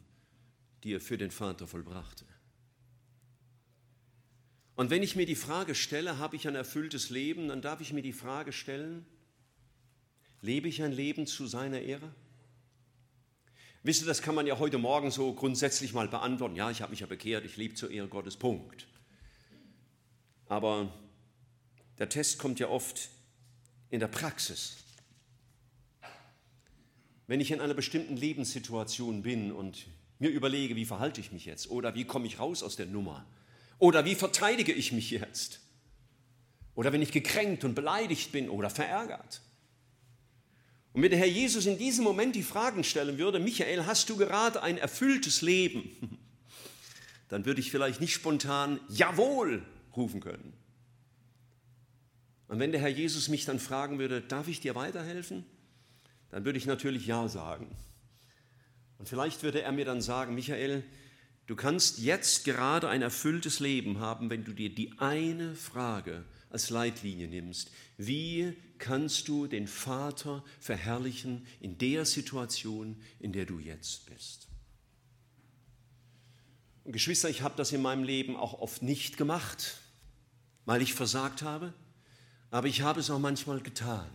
die 0.84 0.94
er 0.94 1.02
für 1.02 1.18
den 1.18 1.32
Vater 1.32 1.66
vollbrachte. 1.66 2.27
Und 4.78 4.92
wenn 4.92 5.02
ich 5.02 5.16
mir 5.16 5.26
die 5.26 5.36
Frage 5.36 5.74
stelle, 5.74 6.20
habe 6.20 6.36
ich 6.36 6.48
ein 6.48 6.54
erfülltes 6.54 7.10
Leben, 7.10 7.48
dann 7.48 7.64
darf 7.64 7.82
ich 7.82 7.94
mir 7.94 8.04
die 8.04 8.14
Frage 8.14 8.54
stellen, 8.54 9.08
lebe 10.42 10.68
ich 10.68 10.84
ein 10.84 10.92
Leben 10.92 11.26
zu 11.26 11.48
seiner 11.48 11.82
Ehre? 11.82 12.14
Wisst 13.82 14.04
ihr, 14.04 14.08
das 14.08 14.22
kann 14.22 14.36
man 14.36 14.46
ja 14.46 14.60
heute 14.60 14.78
Morgen 14.78 15.10
so 15.10 15.34
grundsätzlich 15.34 15.94
mal 15.94 16.08
beantworten. 16.08 16.56
Ja, 16.56 16.70
ich 16.70 16.84
habe 16.84 16.92
mich 16.92 17.00
ja 17.00 17.08
bekehrt, 17.08 17.44
ich 17.44 17.58
lebe 17.58 17.74
zur 17.74 17.90
Ehre 17.90 18.08
Gottes, 18.08 18.38
Punkt. 18.38 18.86
Aber 20.48 20.94
der 21.98 22.08
Test 22.08 22.38
kommt 22.38 22.60
ja 22.60 22.68
oft 22.68 23.10
in 23.90 24.00
der 24.00 24.10
Praxis. 24.10 24.78
Wenn 27.26 27.42
ich 27.42 27.50
in 27.50 27.62
einer 27.62 27.74
bestimmten 27.74 28.16
Lebenssituation 28.16 29.24
bin 29.24 29.52
und 29.52 29.88
mir 30.20 30.30
überlege, 30.30 30.76
wie 30.76 30.86
verhalte 30.86 31.20
ich 31.20 31.32
mich 31.32 31.46
jetzt 31.46 31.68
oder 31.72 31.96
wie 31.96 32.06
komme 32.06 32.28
ich 32.28 32.38
raus 32.38 32.62
aus 32.62 32.76
der 32.76 32.86
Nummer 32.86 33.26
oder 33.80 34.06
wie 34.06 34.16
verteidige 34.16 34.74
ich 34.74 34.92
mich 34.92 35.12
jetzt 35.12 35.62
oder 36.76 36.94
wenn 36.94 37.02
ich 37.02 37.12
gekränkt 37.12 37.64
und 37.64 37.76
beleidigt 37.76 38.32
bin 38.32 38.50
oder 38.50 38.70
verärgert. 38.70 39.42
Und 40.94 41.02
wenn 41.04 41.12
der 41.12 41.20
Herr 41.20 41.28
Jesus 41.28 41.66
in 41.66 41.78
diesem 41.78 42.04
Moment 42.04 42.36
die 42.36 42.44
Fragen 42.44 42.84
stellen 42.84 43.18
würde, 43.18 43.40
Michael, 43.40 43.86
hast 43.86 44.10
du 44.10 44.18
gerade 44.18 44.64
ein 44.64 44.78
erfülltes 44.78 45.42
Leben? 45.42 46.20
Dann 47.30 47.46
würde 47.46 47.60
ich 47.60 47.72
vielleicht 47.72 48.00
nicht 48.00 48.14
spontan 48.14 48.80
Jawohl 48.90 49.64
rufen 49.96 50.22
können. 50.22 50.54
Und 52.48 52.60
wenn 52.60 52.72
der 52.72 52.80
Herr 52.80 52.88
Jesus 52.88 53.28
mich 53.28 53.44
dann 53.44 53.60
fragen 53.60 54.00
würde, 54.00 54.22
darf 54.22 54.48
ich 54.48 54.62
dir 54.62 54.74
weiterhelfen? 54.74 55.44
dann 56.30 56.46
würde 56.46 56.58
ich 56.58 56.66
natürlich 56.66 57.08
Ja 57.08 57.28
sagen. 57.28 57.68
Und 58.98 59.08
vielleicht 59.08 59.44
würde 59.44 59.62
er 59.62 59.72
mir 59.72 59.86
dann 59.86 60.02
sagen, 60.02 60.36
Michael, 60.36 60.84
du 61.48 61.56
kannst 61.56 62.00
jetzt 62.00 62.46
gerade 62.46 62.88
ein 62.88 63.02
erfülltes 63.02 63.60
Leben 63.60 64.00
haben, 64.00 64.30
wenn 64.30 64.46
du 64.46 64.54
dir 64.54 64.74
die 64.74 64.98
eine 65.00 65.56
Frage 65.56 66.24
als 66.50 66.70
Leitlinie 66.70 67.28
nimmst. 67.28 67.72
Wie 67.98 68.56
kannst 68.78 69.28
du 69.28 69.48
den 69.48 69.68
Vater 69.68 70.44
verherrlichen 70.60 71.46
in 71.60 71.78
der 71.78 72.06
Situation, 72.06 73.02
in 73.20 73.34
der 73.34 73.46
du 73.46 73.60
jetzt 73.60 74.06
bist? 74.06 74.48
Und 76.84 76.94
Geschwister, 76.94 77.30
ich 77.30 77.42
habe 77.42 77.58
das 77.58 77.74
in 77.74 77.82
meinem 77.82 78.04
Leben 78.04 78.38
auch 78.38 78.62
oft 78.62 78.82
nicht 78.82 79.18
gemacht, 79.18 79.80
weil 80.66 80.82
ich 80.82 80.94
versagt 80.94 81.42
habe, 81.42 81.74
aber 82.50 82.68
ich 82.68 82.82
habe 82.82 83.02
es 83.02 83.10
auch 83.10 83.20
manchmal 83.20 83.60
getan. 83.60 84.10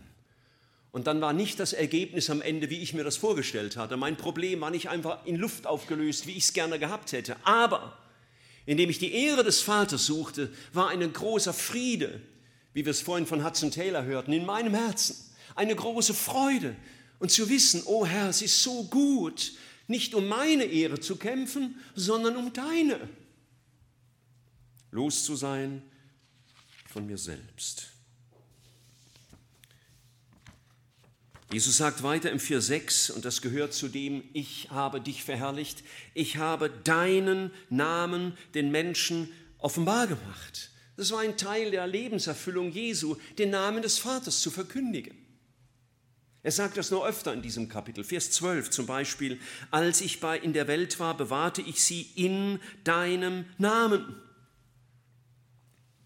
Und 0.93 1.07
dann 1.07 1.21
war 1.21 1.33
nicht 1.33 1.59
das 1.59 1.73
Ergebnis 1.73 2.29
am 2.29 2.39
Ende, 2.39 2.69
wie 2.69 2.77
ich 2.77 2.93
mir 2.93 3.03
das 3.03 3.17
vorgestellt 3.17 3.77
hatte. 3.77 3.97
Mein 3.97 4.15
Problem 4.15 4.61
war 4.61 4.69
nicht 4.69 4.89
einfach 4.89 5.25
in 5.25 5.37
Luft 5.37 5.65
aufgelöst, 5.65 6.27
wie 6.27 6.33
ich 6.33 6.43
es 6.43 6.53
gerne 6.53 6.77
gehabt 6.77 7.13
hätte. 7.13 7.35
Aber 7.43 7.97
indem 8.67 8.91
ich 8.91 8.99
die 8.99 9.11
Ehre 9.11 9.43
des 9.43 9.63
Vaters 9.63 10.05
suchte, 10.05 10.53
war 10.71 10.89
ein 10.89 11.11
großer 11.11 11.51
Friede, 11.51 12.21
wie 12.73 12.85
wir 12.85 12.91
es 12.91 13.01
vorhin 13.01 13.25
von 13.25 13.43
Hudson 13.43 13.71
Taylor 13.71 14.05
hörten, 14.05 14.33
in 14.33 14.45
meinem 14.45 14.75
Herzen. 14.75 15.15
Eine 15.55 15.75
große 15.75 16.13
Freude. 16.13 16.75
Und 17.17 17.31
zu 17.31 17.49
wissen, 17.49 17.81
oh 17.85 18.05
Herr, 18.05 18.29
es 18.29 18.43
ist 18.43 18.61
so 18.61 18.83
gut, 18.83 19.53
nicht 19.87 20.13
um 20.13 20.27
meine 20.27 20.65
Ehre 20.65 20.99
zu 20.99 21.15
kämpfen, 21.15 21.75
sondern 21.95 22.37
um 22.37 22.53
deine. 22.53 22.99
Los 24.91 25.23
zu 25.23 25.35
sein 25.35 25.81
von 26.85 27.07
mir 27.07 27.17
selbst. 27.17 27.92
Jesus 31.53 31.77
sagt 31.77 32.01
weiter 32.01 32.31
im 32.31 32.39
4.6, 32.39 33.11
und 33.11 33.25
das 33.25 33.43
gehört 33.43 33.75
zu 33.75 33.87
dem, 33.87 34.23
ich 34.33 34.71
habe 34.71 34.99
dich 34.99 35.23
verherrlicht, 35.23 35.83
ich 36.15 36.37
habe 36.37 36.71
deinen 36.83 37.51
Namen 37.69 38.35
den 38.55 38.71
Menschen 38.71 39.31
offenbar 39.59 40.07
gemacht. 40.07 40.71
Das 40.97 41.11
war 41.11 41.19
ein 41.19 41.37
Teil 41.37 41.69
der 41.69 41.85
Lebenserfüllung 41.85 42.71
Jesu, 42.71 43.17
den 43.37 43.51
Namen 43.51 43.83
des 43.83 43.99
Vaters 43.99 44.41
zu 44.41 44.49
verkündigen. 44.49 45.15
Er 46.41 46.51
sagt 46.51 46.75
das 46.75 46.89
nur 46.89 47.07
öfter 47.07 47.31
in 47.33 47.43
diesem 47.43 47.69
Kapitel. 47.69 48.03
Vers 48.03 48.31
12 48.31 48.71
zum 48.71 48.87
Beispiel, 48.87 49.39
als 49.69 50.01
ich 50.01 50.19
bei 50.19 50.39
in 50.39 50.53
der 50.53 50.67
Welt 50.67 50.99
war, 50.99 51.15
bewahrte 51.15 51.61
ich 51.61 51.83
sie 51.83 52.01
in 52.15 52.59
deinem 52.83 53.45
Namen. 53.59 54.15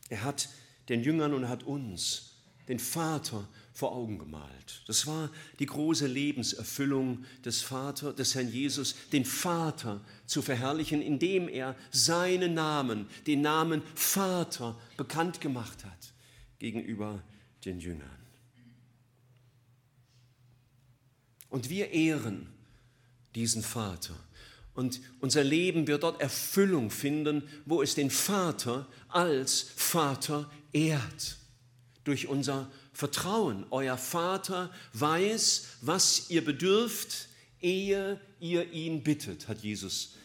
Er 0.09 0.25
hat 0.25 0.49
den 0.89 1.03
Jüngern 1.03 1.33
und 1.33 1.47
hat 1.47 1.63
uns 1.63 2.33
den 2.67 2.79
Vater 2.79 3.47
vor 3.77 3.91
Augen 3.91 4.17
gemalt. 4.17 4.81
Das 4.88 5.05
war 5.05 5.29
die 5.60 5.67
große 5.67 6.07
Lebenserfüllung 6.07 7.24
des 7.46 7.62
Vater, 7.62 8.12
des 8.12 8.34
Herrn 8.34 8.51
Jesus, 8.51 8.96
den 9.13 9.24
Vater 9.24 10.01
zu 10.25 10.41
verherrlichen, 10.41 11.00
indem 11.00 11.48
er 11.48 11.75
seinen 11.91 12.55
Namen, 12.55 13.07
den 13.27 13.41
Namen 13.41 13.84
Vater, 13.93 14.75
bekannt 14.98 15.41
gemacht 15.41 15.86
hat 15.86 16.12
gegenüber 16.57 17.22
den 17.65 17.79
Jüngern. 17.79 18.10
Und 21.51 21.69
wir 21.69 21.91
ehren 21.91 22.48
diesen 23.36 23.62
Vater. 23.62 24.15
Und 24.74 25.01
unser 25.19 25.43
Leben 25.43 25.86
wird 25.86 26.01
dort 26.01 26.19
Erfüllung 26.19 26.89
finden, 26.89 27.43
wo 27.67 27.84
es 27.84 27.93
den 27.93 28.10
Vater 28.10 28.88
als 29.07 29.67
Vater 29.75 30.50
ehrt. 30.74 31.38
Durch 32.05 32.27
unser 32.27 32.72
Vertrauen. 32.97 33.63
Euer 33.69 33.95
Vater 33.95 34.73
weiß, 34.93 35.77
was 35.81 36.31
ihr 36.31 36.43
bedürft, 36.43 37.27
ehe 37.61 38.19
ihr 38.39 38.71
ihn 38.71 39.03
bittet, 39.03 39.47
hat 39.47 39.59
Jesus 39.59 40.15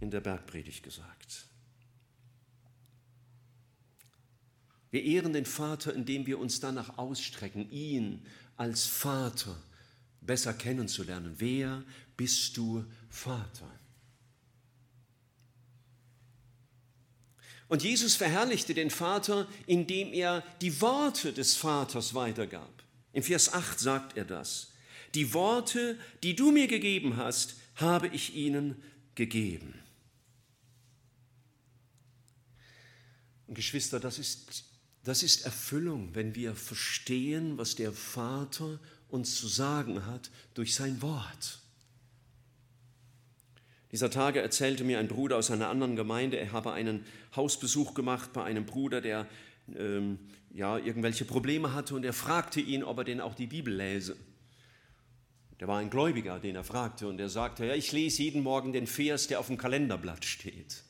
in 0.00 0.10
der 0.10 0.18
Bergpredigt 0.18 0.82
gesagt. 0.82 1.46
Wir 4.90 5.04
ehren 5.04 5.32
den 5.32 5.46
Vater, 5.46 5.94
indem 5.94 6.26
wir 6.26 6.40
uns 6.40 6.58
danach 6.58 6.98
ausstrecken, 6.98 7.70
ihn 7.70 8.26
als 8.56 8.84
Vater 8.84 9.56
besser 10.20 10.54
kennenzulernen. 10.54 11.36
Wer 11.38 11.84
bist 12.16 12.56
du, 12.56 12.84
Vater? 13.08 13.77
Und 17.68 17.82
Jesus 17.82 18.16
verherrlichte 18.16 18.74
den 18.74 18.90
Vater, 18.90 19.46
indem 19.66 20.12
er 20.12 20.42
die 20.60 20.80
Worte 20.80 21.32
des 21.32 21.54
Vaters 21.54 22.14
weitergab. 22.14 22.82
Im 23.12 23.22
Vers 23.22 23.52
8 23.52 23.78
sagt 23.78 24.16
er 24.16 24.24
das. 24.24 24.72
Die 25.14 25.34
Worte, 25.34 25.98
die 26.22 26.34
du 26.34 26.50
mir 26.50 26.66
gegeben 26.66 27.16
hast, 27.16 27.56
habe 27.76 28.08
ich 28.08 28.34
ihnen 28.34 28.82
gegeben. 29.14 29.74
Und 33.46 33.54
Geschwister, 33.54 34.00
das 34.00 34.18
ist, 34.18 34.64
das 35.04 35.22
ist 35.22 35.44
Erfüllung, 35.44 36.14
wenn 36.14 36.34
wir 36.34 36.54
verstehen, 36.54 37.56
was 37.56 37.74
der 37.74 37.92
Vater 37.92 38.78
uns 39.08 39.36
zu 39.36 39.48
sagen 39.48 40.06
hat 40.06 40.30
durch 40.54 40.74
sein 40.74 41.00
Wort. 41.00 41.60
Dieser 43.92 44.10
Tage 44.10 44.40
erzählte 44.40 44.84
mir 44.84 44.98
ein 44.98 45.08
Bruder 45.08 45.36
aus 45.36 45.50
einer 45.50 45.68
anderen 45.68 45.96
Gemeinde, 45.96 46.38
er 46.38 46.52
habe 46.52 46.72
einen 46.72 47.04
Hausbesuch 47.34 47.94
gemacht 47.94 48.32
bei 48.32 48.44
einem 48.44 48.66
Bruder, 48.66 49.00
der 49.00 49.26
ähm, 49.76 50.18
ja, 50.50 50.76
irgendwelche 50.76 51.24
Probleme 51.24 51.72
hatte 51.74 51.94
und 51.94 52.04
er 52.04 52.12
fragte 52.12 52.60
ihn, 52.60 52.82
ob 52.84 52.98
er 52.98 53.04
denn 53.04 53.20
auch 53.20 53.34
die 53.34 53.46
Bibel 53.46 53.74
lese. 53.74 54.16
Der 55.60 55.68
war 55.68 55.78
ein 55.78 55.90
Gläubiger, 55.90 56.38
den 56.38 56.54
er 56.54 56.64
fragte 56.64 57.08
und 57.08 57.18
er 57.18 57.28
sagte, 57.28 57.66
ja, 57.66 57.74
ich 57.74 57.90
lese 57.92 58.22
jeden 58.22 58.42
Morgen 58.42 58.72
den 58.72 58.86
Vers, 58.86 59.26
der 59.26 59.40
auf 59.40 59.48
dem 59.48 59.58
Kalenderblatt 59.58 60.24
steht. 60.24 60.84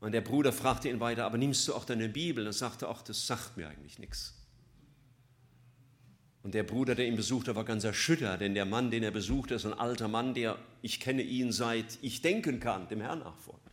Und 0.00 0.12
der 0.12 0.20
Bruder 0.20 0.52
fragte 0.52 0.88
ihn 0.88 1.00
weiter, 1.00 1.24
aber 1.24 1.38
nimmst 1.38 1.66
du 1.68 1.74
auch 1.74 1.84
deine 1.84 2.08
Bibel? 2.08 2.42
Und 2.42 2.50
er 2.50 2.52
sagte, 2.52 2.88
ach, 2.88 3.02
das 3.02 3.26
sagt 3.26 3.56
mir 3.56 3.68
eigentlich 3.68 3.98
nichts. 3.98 4.35
Und 6.46 6.54
der 6.54 6.62
Bruder, 6.62 6.94
der 6.94 7.08
ihn 7.08 7.16
besuchte, 7.16 7.56
war 7.56 7.64
ganz 7.64 7.82
erschüttert, 7.82 8.40
denn 8.40 8.54
der 8.54 8.66
Mann, 8.66 8.92
den 8.92 9.02
er 9.02 9.10
besuchte, 9.10 9.56
ist 9.56 9.66
ein 9.66 9.72
alter 9.72 10.06
Mann, 10.06 10.32
der, 10.32 10.56
ich 10.80 11.00
kenne 11.00 11.22
ihn 11.22 11.50
seit 11.50 11.98
ich 12.02 12.22
denken 12.22 12.60
kann, 12.60 12.86
dem 12.86 13.00
Herrn 13.00 13.18
nachfolgt. 13.18 13.68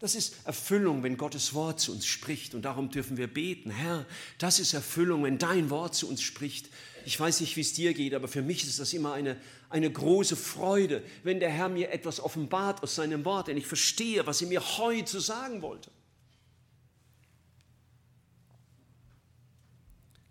Das 0.00 0.16
ist 0.16 0.44
Erfüllung, 0.44 1.04
wenn 1.04 1.16
Gottes 1.16 1.54
Wort 1.54 1.78
zu 1.78 1.92
uns 1.92 2.04
spricht. 2.04 2.52
Und 2.52 2.62
darum 2.64 2.90
dürfen 2.90 3.16
wir 3.16 3.28
beten, 3.28 3.70
Herr, 3.70 4.06
das 4.38 4.58
ist 4.58 4.74
Erfüllung, 4.74 5.22
wenn 5.22 5.38
dein 5.38 5.70
Wort 5.70 5.94
zu 5.94 6.08
uns 6.08 6.20
spricht. 6.20 6.68
Ich 7.06 7.20
weiß 7.20 7.42
nicht, 7.42 7.54
wie 7.54 7.60
es 7.60 7.74
dir 7.74 7.94
geht, 7.94 8.12
aber 8.12 8.26
für 8.26 8.42
mich 8.42 8.64
ist 8.64 8.80
das 8.80 8.92
immer 8.92 9.12
eine, 9.12 9.36
eine 9.70 9.92
große 9.92 10.34
Freude, 10.34 11.00
wenn 11.22 11.38
der 11.38 11.50
Herr 11.50 11.68
mir 11.68 11.92
etwas 11.92 12.18
offenbart 12.18 12.82
aus 12.82 12.96
seinem 12.96 13.24
Wort, 13.24 13.46
denn 13.46 13.56
ich 13.56 13.68
verstehe, 13.68 14.26
was 14.26 14.42
er 14.42 14.48
mir 14.48 14.78
heute 14.78 15.20
sagen 15.20 15.62
wollte. 15.62 15.92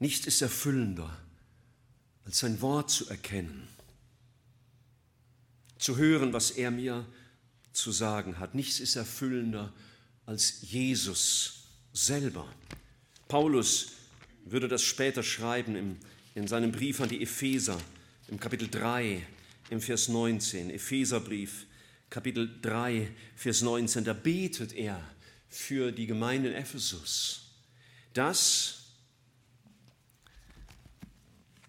Nichts 0.03 0.27
ist 0.27 0.41
erfüllender, 0.41 1.17
als 2.25 2.39
sein 2.39 2.59
Wort 2.59 2.91
zu 2.91 3.07
erkennen, 3.07 3.69
zu 5.77 5.95
hören, 5.95 6.33
was 6.33 6.51
er 6.51 6.71
mir 6.71 7.05
zu 7.71 7.93
sagen 7.93 8.37
hat. 8.37 8.53
Nichts 8.53 8.81
ist 8.81 8.97
erfüllender 8.97 9.71
als 10.25 10.69
Jesus 10.69 11.67
selber. 11.93 12.53
Paulus 13.29 13.93
würde 14.43 14.67
das 14.67 14.83
später 14.83 15.23
schreiben 15.23 15.97
in 16.35 16.47
seinem 16.47 16.73
Brief 16.73 16.99
an 16.99 17.07
die 17.07 17.21
Epheser, 17.21 17.79
im 18.27 18.37
Kapitel 18.41 18.67
3, 18.67 19.25
im 19.69 19.79
Vers 19.79 20.09
19. 20.09 20.69
Epheserbrief, 20.69 21.65
Kapitel 22.09 22.53
3, 22.61 23.09
Vers 23.37 23.61
19. 23.61 24.03
Da 24.03 24.11
betet 24.11 24.73
er 24.73 25.01
für 25.47 25.93
die 25.93 26.07
Gemeinde 26.07 26.49
in 26.49 26.55
Ephesus, 26.55 27.43
dass, 28.13 28.82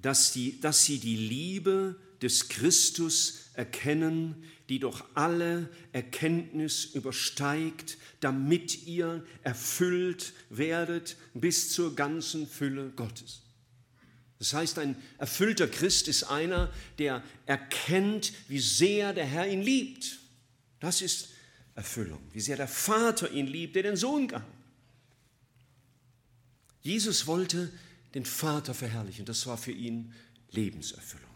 dass, 0.05 0.33
die, 0.33 0.61
dass 0.61 0.85
sie 0.85 0.99
die 0.99 1.17
Liebe 1.17 1.97
des 2.21 2.51
Christus 2.51 3.49
erkennen, 3.55 4.45
die 4.69 4.79
doch 4.79 5.03
alle 5.15 5.71
Erkenntnis 5.93 6.85
übersteigt, 6.85 7.97
damit 8.21 8.87
ihr 8.87 9.25
erfüllt 9.43 10.35
werdet 10.51 11.17
bis 11.33 11.73
zur 11.73 11.95
ganzen 11.97 12.47
Fülle 12.47 12.91
Gottes. 12.97 13.41
Das 14.39 14.53
heißt, 14.53 14.79
ein 14.79 14.95
erfüllter 15.17 15.69
Christ 15.69 16.07
ist 16.09 16.25
einer, 16.25 16.71
der 16.99 17.23
erkennt, 17.47 18.35
wie 18.49 18.61
sehr 18.61 19.15
der 19.15 19.25
Herr 19.25 19.49
ihn 19.49 19.63
liebt. 19.63 20.19
Das 20.81 21.01
ist 21.01 21.31
Erfüllung, 21.75 22.21
wie 22.35 22.41
sehr 22.41 22.59
der 22.59 22.69
Vater 22.69 23.31
ihn 23.31 23.47
liebt, 23.47 23.75
der 23.75 23.85
den 23.85 23.97
Sohn 23.97 24.29
gab. 24.29 24.47
Jesus 26.83 27.27
wollte 27.27 27.73
den 28.15 28.25
Vater 28.25 28.75
verherrlichen, 28.75 29.25
das 29.25 29.47
war 29.47 29.59
für 29.59 29.73
ihn 29.73 30.13
Lebenserfüllung. 30.51 31.29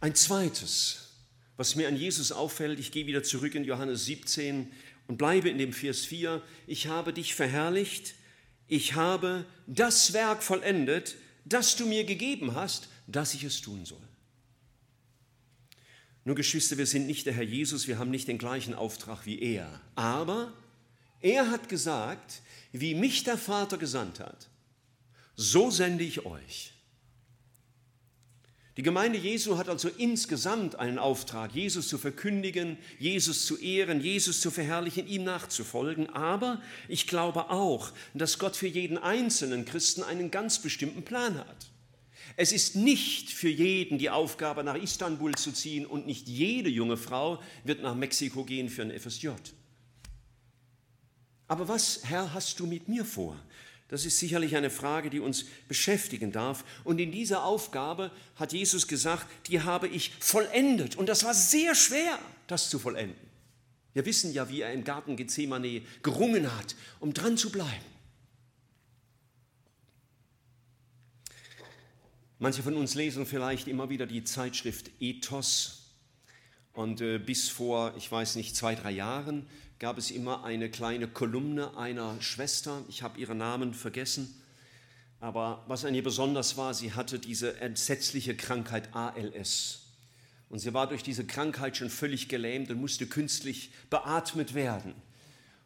Ein 0.00 0.14
zweites, 0.14 1.10
was 1.56 1.74
mir 1.74 1.88
an 1.88 1.96
Jesus 1.96 2.32
auffällt, 2.32 2.78
ich 2.78 2.92
gehe 2.92 3.06
wieder 3.06 3.22
zurück 3.22 3.54
in 3.54 3.64
Johannes 3.64 4.04
17 4.06 4.72
und 5.08 5.18
bleibe 5.18 5.48
in 5.48 5.58
dem 5.58 5.72
Vers 5.72 6.04
4, 6.04 6.42
ich 6.66 6.86
habe 6.86 7.12
dich 7.12 7.34
verherrlicht, 7.34 8.14
ich 8.68 8.94
habe 8.94 9.44
das 9.66 10.12
Werk 10.12 10.42
vollendet, 10.42 11.16
das 11.44 11.76
du 11.76 11.86
mir 11.86 12.04
gegeben 12.04 12.54
hast, 12.54 12.88
dass 13.06 13.34
ich 13.34 13.44
es 13.44 13.60
tun 13.60 13.84
soll. 13.84 13.98
Nur 16.24 16.36
Geschwister, 16.36 16.76
wir 16.76 16.86
sind 16.86 17.06
nicht 17.06 17.26
der 17.26 17.32
Herr 17.32 17.42
Jesus, 17.42 17.88
wir 17.88 17.98
haben 17.98 18.10
nicht 18.10 18.28
den 18.28 18.38
gleichen 18.38 18.74
Auftrag 18.74 19.24
wie 19.24 19.40
er, 19.40 19.80
aber 19.94 20.52
er 21.20 21.50
hat 21.50 21.68
gesagt, 21.68 22.42
wie 22.72 22.94
mich 22.94 23.24
der 23.24 23.38
Vater 23.38 23.78
gesandt 23.78 24.20
hat, 24.20 24.47
so 25.38 25.70
sende 25.70 26.02
ich 26.02 26.26
euch. 26.26 26.72
Die 28.76 28.82
Gemeinde 28.82 29.18
Jesu 29.18 29.56
hat 29.56 29.68
also 29.68 29.88
insgesamt 29.88 30.76
einen 30.76 30.98
Auftrag, 30.98 31.54
Jesus 31.54 31.86
zu 31.86 31.96
verkündigen, 31.96 32.76
Jesus 32.98 33.46
zu 33.46 33.56
ehren, 33.56 34.00
Jesus 34.00 34.40
zu 34.40 34.50
verherrlichen, 34.50 35.06
ihm 35.06 35.22
nachzufolgen. 35.22 36.10
Aber 36.10 36.60
ich 36.88 37.06
glaube 37.06 37.50
auch, 37.50 37.92
dass 38.14 38.40
Gott 38.40 38.56
für 38.56 38.66
jeden 38.66 38.98
einzelnen 38.98 39.64
Christen 39.64 40.02
einen 40.02 40.32
ganz 40.32 40.58
bestimmten 40.60 41.04
Plan 41.04 41.38
hat. 41.38 41.70
Es 42.36 42.52
ist 42.52 42.74
nicht 42.74 43.30
für 43.30 43.48
jeden 43.48 43.98
die 43.98 44.10
Aufgabe, 44.10 44.64
nach 44.64 44.76
Istanbul 44.76 45.34
zu 45.36 45.52
ziehen 45.52 45.86
und 45.86 46.06
nicht 46.06 46.26
jede 46.26 46.68
junge 46.68 46.96
Frau 46.96 47.40
wird 47.62 47.82
nach 47.82 47.94
Mexiko 47.94 48.44
gehen 48.44 48.68
für 48.68 48.82
ein 48.82 48.96
FSJ. 48.96 49.30
Aber 51.46 51.68
was, 51.68 52.00
Herr, 52.04 52.34
hast 52.34 52.58
du 52.58 52.66
mit 52.66 52.88
mir 52.88 53.04
vor? 53.04 53.36
Das 53.88 54.04
ist 54.04 54.18
sicherlich 54.18 54.54
eine 54.54 54.68
Frage, 54.68 55.08
die 55.08 55.18
uns 55.18 55.46
beschäftigen 55.66 56.30
darf. 56.30 56.64
Und 56.84 56.98
in 56.98 57.10
dieser 57.10 57.44
Aufgabe 57.44 58.10
hat 58.36 58.52
Jesus 58.52 58.86
gesagt, 58.86 59.26
die 59.48 59.62
habe 59.62 59.88
ich 59.88 60.12
vollendet. 60.20 60.96
Und 60.96 61.08
das 61.08 61.24
war 61.24 61.32
sehr 61.32 61.74
schwer, 61.74 62.18
das 62.46 62.68
zu 62.68 62.78
vollenden. 62.78 63.16
Wir 63.94 64.04
wissen 64.04 64.32
ja, 64.32 64.48
wie 64.50 64.60
er 64.60 64.72
im 64.72 64.84
Garten 64.84 65.16
Gethsemane 65.16 65.82
gerungen 66.02 66.54
hat, 66.54 66.76
um 67.00 67.14
dran 67.14 67.38
zu 67.38 67.50
bleiben. 67.50 67.84
Manche 72.38 72.62
von 72.62 72.76
uns 72.76 72.94
lesen 72.94 73.26
vielleicht 73.26 73.66
immer 73.66 73.88
wieder 73.88 74.06
die 74.06 74.22
Zeitschrift 74.22 74.90
Ethos. 75.00 75.86
Und 76.74 77.00
äh, 77.00 77.18
bis 77.18 77.48
vor, 77.48 77.94
ich 77.96 78.12
weiß 78.12 78.36
nicht, 78.36 78.54
zwei, 78.54 78.76
drei 78.76 78.92
Jahren 78.92 79.46
gab 79.78 79.96
es 79.98 80.10
immer 80.10 80.44
eine 80.44 80.70
kleine 80.70 81.06
Kolumne 81.06 81.76
einer 81.76 82.20
Schwester. 82.20 82.82
Ich 82.88 83.02
habe 83.02 83.18
ihren 83.20 83.38
Namen 83.38 83.74
vergessen. 83.74 84.34
Aber 85.20 85.64
was 85.68 85.84
an 85.84 85.94
ihr 85.94 86.02
besonders 86.02 86.56
war, 86.56 86.74
sie 86.74 86.92
hatte 86.92 87.18
diese 87.18 87.60
entsetzliche 87.60 88.36
Krankheit 88.36 88.94
ALS. 88.94 89.80
Und 90.48 90.60
sie 90.60 90.72
war 90.74 90.88
durch 90.88 91.02
diese 91.02 91.24
Krankheit 91.26 91.76
schon 91.76 91.90
völlig 91.90 92.28
gelähmt 92.28 92.70
und 92.70 92.80
musste 92.80 93.06
künstlich 93.06 93.70
beatmet 93.90 94.54
werden. 94.54 94.94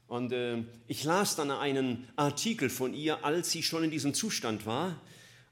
Und 0.08 0.32
äh, 0.32 0.62
ich 0.88 1.04
las 1.04 1.36
dann 1.36 1.50
einen 1.50 2.06
Artikel 2.16 2.68
von 2.68 2.92
ihr, 2.92 3.24
als 3.24 3.50
sie 3.50 3.62
schon 3.62 3.84
in 3.84 3.90
diesem 3.90 4.12
Zustand 4.12 4.66
war. 4.66 5.00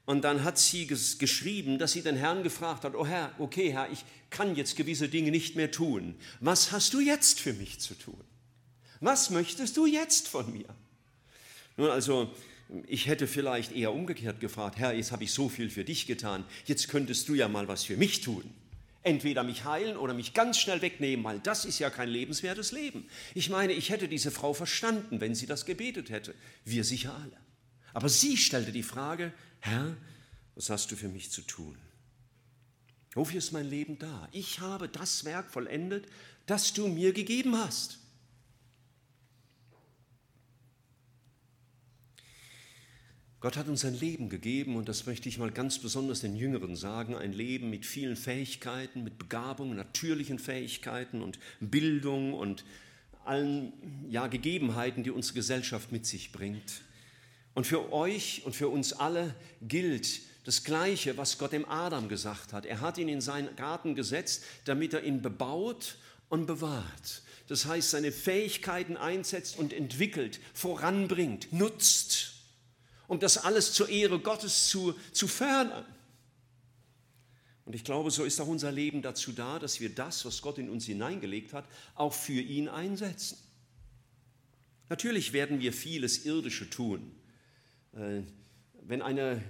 Und 0.05 0.23
dann 0.23 0.43
hat 0.43 0.57
sie 0.57 0.87
ges 0.87 1.17
geschrieben, 1.19 1.79
dass 1.79 1.93
sie 1.93 2.01
den 2.01 2.15
Herrn 2.15 2.43
gefragt 2.43 2.83
hat, 2.83 2.95
oh 2.95 3.05
Herr, 3.05 3.31
okay 3.39 3.71
Herr, 3.71 3.89
ich 3.91 4.03
kann 4.29 4.55
jetzt 4.55 4.75
gewisse 4.75 5.09
Dinge 5.09 5.31
nicht 5.31 5.55
mehr 5.55 5.71
tun. 5.71 6.15
Was 6.39 6.71
hast 6.71 6.93
du 6.93 6.99
jetzt 6.99 7.39
für 7.39 7.53
mich 7.53 7.79
zu 7.79 7.95
tun? 7.95 8.21
Was 9.01 9.31
möchtest 9.31 9.75
du 9.77 9.85
jetzt 9.85 10.27
von 10.27 10.51
mir? 10.53 10.73
Nun, 11.75 11.89
also, 11.89 12.33
ich 12.87 13.07
hätte 13.07 13.27
vielleicht 13.27 13.73
eher 13.73 13.93
umgekehrt 13.93 14.39
gefragt, 14.39 14.77
Herr, 14.77 14.93
jetzt 14.93 15.11
habe 15.11 15.23
ich 15.23 15.31
so 15.31 15.49
viel 15.49 15.69
für 15.69 15.83
dich 15.83 16.07
getan, 16.07 16.45
jetzt 16.65 16.87
könntest 16.87 17.27
du 17.27 17.33
ja 17.33 17.47
mal 17.47 17.67
was 17.67 17.83
für 17.83 17.97
mich 17.97 18.21
tun. 18.21 18.43
Entweder 19.03 19.43
mich 19.43 19.65
heilen 19.65 19.97
oder 19.97 20.13
mich 20.13 20.35
ganz 20.35 20.59
schnell 20.59 20.83
wegnehmen, 20.83 21.25
weil 21.25 21.39
das 21.39 21.65
ist 21.65 21.79
ja 21.79 21.89
kein 21.89 22.09
lebenswertes 22.09 22.71
Leben. 22.71 23.07
Ich 23.33 23.49
meine, 23.49 23.73
ich 23.73 23.89
hätte 23.89 24.07
diese 24.07 24.29
Frau 24.29 24.53
verstanden, 24.53 25.19
wenn 25.19 25.33
sie 25.33 25.47
das 25.47 25.65
gebetet 25.65 26.11
hätte. 26.11 26.35
Wir 26.63 26.83
sicher 26.83 27.15
alle. 27.15 27.37
Aber 27.93 28.07
sie 28.07 28.37
stellte 28.37 28.71
die 28.71 28.83
Frage, 28.83 29.33
Herr, 29.59 29.97
was 30.53 30.69
hast 30.69 30.91
du 30.91 30.95
für 30.95 31.09
mich 31.09 31.31
zu 31.31 31.41
tun? 31.41 31.75
Wofür 33.15 33.39
ist 33.39 33.51
mein 33.51 33.67
Leben 33.67 33.97
da? 33.97 34.29
Ich 34.31 34.59
habe 34.59 34.87
das 34.87 35.25
Werk 35.25 35.49
vollendet, 35.49 36.05
das 36.45 36.73
du 36.73 36.87
mir 36.87 37.11
gegeben 37.11 37.57
hast. 37.57 38.00
Gott 43.41 43.57
hat 43.57 43.67
uns 43.67 43.83
ein 43.85 43.99
Leben 43.99 44.29
gegeben 44.29 44.75
und 44.75 44.87
das 44.87 45.07
möchte 45.07 45.27
ich 45.27 45.39
mal 45.39 45.49
ganz 45.49 45.79
besonders 45.79 46.21
den 46.21 46.35
Jüngeren 46.35 46.75
sagen, 46.75 47.15
ein 47.15 47.33
Leben 47.33 47.71
mit 47.71 47.87
vielen 47.87 48.15
Fähigkeiten, 48.15 49.03
mit 49.03 49.17
Begabungen, 49.17 49.75
natürlichen 49.75 50.37
Fähigkeiten 50.37 51.23
und 51.23 51.39
Bildung 51.59 52.33
und 52.33 52.63
allen 53.25 53.73
ja, 54.11 54.27
Gegebenheiten, 54.27 55.03
die 55.03 55.09
unsere 55.09 55.33
Gesellschaft 55.33 55.91
mit 55.91 56.05
sich 56.05 56.31
bringt. 56.31 56.83
Und 57.55 57.65
für 57.65 57.91
euch 57.91 58.43
und 58.45 58.55
für 58.55 58.69
uns 58.69 58.93
alle 58.93 59.33
gilt 59.63 60.21
das 60.43 60.63
Gleiche, 60.63 61.17
was 61.17 61.39
Gott 61.39 61.51
dem 61.51 61.67
Adam 61.67 62.09
gesagt 62.09 62.53
hat. 62.53 62.67
Er 62.67 62.79
hat 62.79 62.99
ihn 62.99 63.09
in 63.09 63.21
seinen 63.21 63.55
Garten 63.55 63.95
gesetzt, 63.95 64.43
damit 64.65 64.93
er 64.93 65.03
ihn 65.03 65.23
bebaut 65.23 65.97
und 66.29 66.45
bewahrt. 66.45 67.23
Das 67.47 67.65
heißt, 67.65 67.89
seine 67.89 68.11
Fähigkeiten 68.11 68.97
einsetzt 68.97 69.57
und 69.57 69.73
entwickelt, 69.73 70.39
voranbringt, 70.53 71.51
nutzt 71.51 72.30
um 73.11 73.19
das 73.19 73.37
alles 73.37 73.73
zur 73.73 73.89
Ehre 73.89 74.19
Gottes 74.19 74.69
zu, 74.69 74.95
zu 75.11 75.27
fördern. 75.27 75.83
Und 77.65 77.75
ich 77.75 77.83
glaube, 77.83 78.09
so 78.09 78.23
ist 78.23 78.39
auch 78.39 78.47
unser 78.47 78.71
Leben 78.71 79.01
dazu 79.01 79.33
da, 79.33 79.59
dass 79.59 79.81
wir 79.81 79.89
das, 79.89 80.23
was 80.23 80.41
Gott 80.41 80.57
in 80.57 80.69
uns 80.69 80.85
hineingelegt 80.85 81.51
hat, 81.51 81.65
auch 81.95 82.13
für 82.13 82.39
ihn 82.39 82.69
einsetzen. 82.69 83.37
Natürlich 84.87 85.33
werden 85.33 85.59
wir 85.59 85.73
vieles 85.73 86.23
Irdische 86.23 86.69
tun. 86.69 87.11
Äh, 87.97 88.21
wenn 88.81 89.01
eine, 89.01 89.31
äh, 89.31 89.41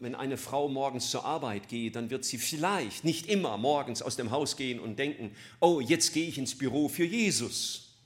wenn 0.00 0.14
eine 0.14 0.38
Frau 0.38 0.70
morgens 0.70 1.10
zur 1.10 1.26
Arbeit 1.26 1.68
geht, 1.68 1.96
dann 1.96 2.08
wird 2.08 2.24
sie 2.24 2.38
vielleicht, 2.38 3.04
nicht 3.04 3.26
immer, 3.26 3.58
morgens 3.58 4.00
aus 4.00 4.16
dem 4.16 4.30
Haus 4.30 4.56
gehen 4.56 4.80
und 4.80 4.98
denken, 4.98 5.36
oh, 5.60 5.82
jetzt 5.82 6.14
gehe 6.14 6.26
ich 6.26 6.38
ins 6.38 6.56
Büro 6.56 6.88
für 6.88 7.04
Jesus. 7.04 7.98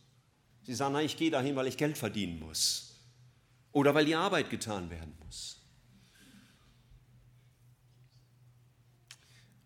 Sie 0.65 0.75
sagen, 0.75 0.95
nein, 0.95 1.07
ich 1.07 1.17
gehe 1.17 1.31
dahin, 1.31 1.55
weil 1.55 1.69
ich 1.69 1.77
Geld 1.77 1.97
verdienen 1.97 2.41
muss 2.41 2.88
oder 3.73 3.95
weil 3.95 4.05
die 4.05 4.15
Arbeit 4.15 4.51
getan 4.51 4.91
werden 4.91 5.17
muss. 5.25 5.61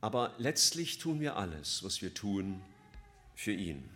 Aber 0.00 0.34
letztlich 0.38 0.98
tun 0.98 1.20
wir 1.20 1.36
alles, 1.36 1.84
was 1.84 2.02
wir 2.02 2.12
tun, 2.12 2.60
für 3.34 3.52
ihn. 3.52 3.88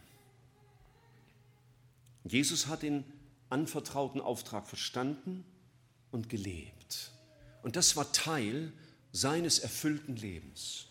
Jesus 2.25 2.69
hat 2.69 2.83
den 2.83 3.05
anvertrauten 3.51 4.21
Auftrag 4.21 4.67
verstanden 4.67 5.45
und 6.11 6.29
gelebt. 6.29 7.13
Und 7.63 7.77
das 7.77 7.97
war 7.97 8.13
Teil 8.13 8.73
seines 9.13 9.59
erfüllten 9.59 10.17
Lebens. 10.17 10.86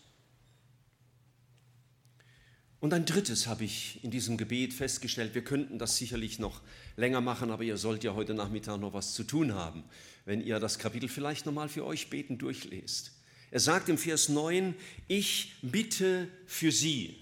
Und 2.86 2.94
ein 2.94 3.04
drittes 3.04 3.48
habe 3.48 3.64
ich 3.64 3.98
in 4.04 4.12
diesem 4.12 4.36
Gebet 4.36 4.72
festgestellt. 4.72 5.34
Wir 5.34 5.42
könnten 5.42 5.76
das 5.76 5.96
sicherlich 5.96 6.38
noch 6.38 6.60
länger 6.96 7.20
machen, 7.20 7.50
aber 7.50 7.64
ihr 7.64 7.78
sollt 7.78 8.04
ja 8.04 8.14
heute 8.14 8.32
Nachmittag 8.32 8.78
noch 8.78 8.92
was 8.92 9.12
zu 9.12 9.24
tun 9.24 9.54
haben, 9.54 9.82
wenn 10.24 10.40
ihr 10.40 10.60
das 10.60 10.78
Kapitel 10.78 11.08
vielleicht 11.08 11.46
nochmal 11.46 11.68
für 11.68 11.84
euch 11.84 12.10
beten 12.10 12.38
durchlest. 12.38 13.10
Er 13.50 13.58
sagt 13.58 13.88
im 13.88 13.98
Vers 13.98 14.28
9, 14.28 14.76
ich 15.08 15.56
bitte 15.62 16.28
für 16.46 16.70
sie. 16.70 17.16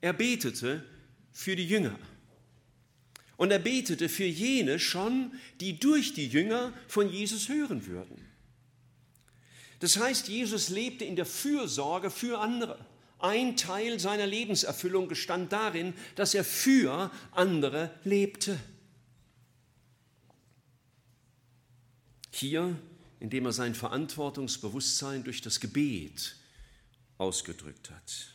Er 0.00 0.12
betete 0.12 0.84
für 1.32 1.56
die 1.56 1.66
Jünger. 1.66 1.98
Und 3.36 3.50
er 3.50 3.58
betete 3.58 4.08
für 4.08 4.22
jene 4.22 4.78
schon, 4.78 5.32
die 5.60 5.80
durch 5.80 6.14
die 6.14 6.28
Jünger 6.28 6.72
von 6.86 7.10
Jesus 7.10 7.48
hören 7.48 7.88
würden. 7.88 8.24
Das 9.80 9.96
heißt, 9.96 10.28
Jesus 10.28 10.68
lebte 10.68 11.04
in 11.04 11.16
der 11.16 11.26
Fürsorge 11.26 12.12
für 12.12 12.38
andere. 12.38 12.93
Ein 13.18 13.56
Teil 13.56 13.98
seiner 13.98 14.26
Lebenserfüllung 14.26 15.08
gestand 15.08 15.52
darin, 15.52 15.94
dass 16.14 16.34
er 16.34 16.44
für 16.44 17.10
andere 17.32 17.90
lebte. 18.04 18.58
Hier, 22.30 22.76
indem 23.20 23.46
er 23.46 23.52
sein 23.52 23.74
Verantwortungsbewusstsein 23.74 25.24
durch 25.24 25.40
das 25.40 25.60
Gebet 25.60 26.36
ausgedrückt 27.16 27.90
hat. 27.90 28.33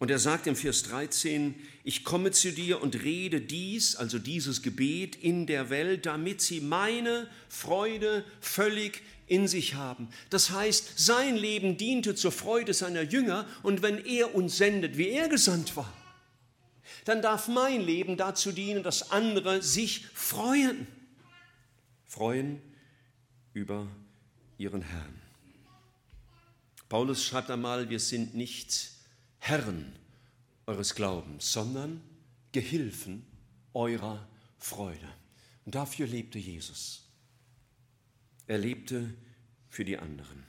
Und 0.00 0.10
er 0.10 0.18
sagt 0.18 0.46
im 0.46 0.56
Vers 0.56 0.82
13, 0.84 1.54
ich 1.84 2.04
komme 2.04 2.30
zu 2.30 2.52
dir 2.52 2.80
und 2.80 3.02
rede 3.02 3.38
dies, 3.38 3.96
also 3.96 4.18
dieses 4.18 4.62
Gebet 4.62 5.14
in 5.14 5.46
der 5.46 5.68
Welt, 5.68 6.06
damit 6.06 6.40
sie 6.40 6.62
meine 6.62 7.28
Freude 7.50 8.24
völlig 8.40 9.02
in 9.26 9.46
sich 9.46 9.74
haben. 9.74 10.08
Das 10.30 10.50
heißt, 10.50 10.98
sein 10.98 11.36
Leben 11.36 11.76
diente 11.76 12.14
zur 12.14 12.32
Freude 12.32 12.72
seiner 12.72 13.02
Jünger 13.02 13.46
und 13.62 13.82
wenn 13.82 14.02
er 14.06 14.34
uns 14.34 14.56
sendet, 14.56 14.96
wie 14.96 15.10
er 15.10 15.28
gesandt 15.28 15.76
war, 15.76 15.92
dann 17.04 17.20
darf 17.20 17.46
mein 17.46 17.82
Leben 17.82 18.16
dazu 18.16 18.52
dienen, 18.52 18.82
dass 18.82 19.10
andere 19.10 19.62
sich 19.62 20.06
freuen. 20.14 20.86
Freuen 22.06 22.62
über 23.52 23.86
ihren 24.56 24.80
Herrn. 24.80 25.20
Paulus 26.88 27.22
schreibt 27.22 27.50
einmal, 27.50 27.90
wir 27.90 28.00
sind 28.00 28.34
nicht 28.34 28.89
Herren 29.40 29.92
eures 30.66 30.94
Glaubens, 30.94 31.52
sondern 31.52 32.00
Gehilfen 32.52 33.24
eurer 33.74 34.26
Freude. 34.58 35.08
Und 35.64 35.74
dafür 35.74 36.06
lebte 36.06 36.38
Jesus. 36.38 37.08
Er 38.46 38.58
lebte 38.58 39.14
für 39.68 39.84
die 39.84 39.98
anderen. 39.98 40.44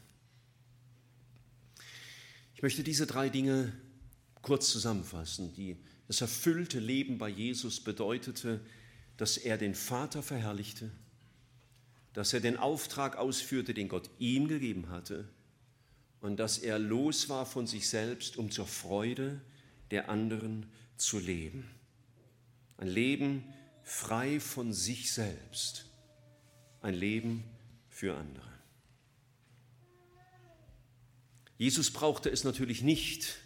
Ich 2.55 2.61
möchte 2.61 2.83
diese 2.83 3.07
drei 3.07 3.29
Dinge 3.29 3.73
kurz 4.41 4.69
zusammenfassen. 4.69 5.53
Die, 5.55 5.77
das 6.07 6.21
erfüllte 6.21 6.79
Leben 6.79 7.17
bei 7.17 7.29
Jesus 7.29 7.79
bedeutete, 7.79 8.59
dass 9.17 9.37
er 9.37 9.57
den 9.57 9.75
Vater 9.75 10.23
verherrlichte, 10.23 10.91
dass 12.13 12.33
er 12.33 12.39
den 12.39 12.57
Auftrag 12.57 13.15
ausführte, 13.17 13.73
den 13.73 13.87
Gott 13.87 14.09
ihm 14.19 14.47
gegeben 14.47 14.89
hatte, 14.89 15.27
und 16.21 16.37
dass 16.37 16.59
er 16.59 16.79
los 16.79 17.29
war 17.29 17.45
von 17.45 17.67
sich 17.67 17.89
selbst, 17.89 18.37
um 18.37 18.51
zur 18.51 18.67
Freude 18.67 19.41
der 19.89 20.09
anderen 20.09 20.67
zu 20.95 21.19
leben. 21.19 21.69
Ein 22.77 22.87
Leben 22.87 23.43
frei 23.83 24.39
von 24.39 24.71
sich 24.71 25.11
selbst. 25.11 25.85
Ein 26.81 26.93
Leben 26.93 27.43
für 27.89 28.15
andere. 28.15 28.51
Jesus 31.57 31.91
brauchte 31.91 32.29
es 32.29 32.43
natürlich 32.43 32.81
nicht, 32.81 33.37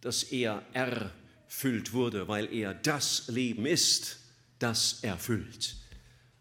dass 0.00 0.24
er 0.24 0.64
erfüllt 0.72 1.92
wurde, 1.92 2.26
weil 2.26 2.52
er 2.52 2.74
das 2.74 3.28
Leben 3.28 3.66
ist, 3.66 4.18
das 4.58 5.02
erfüllt. 5.02 5.76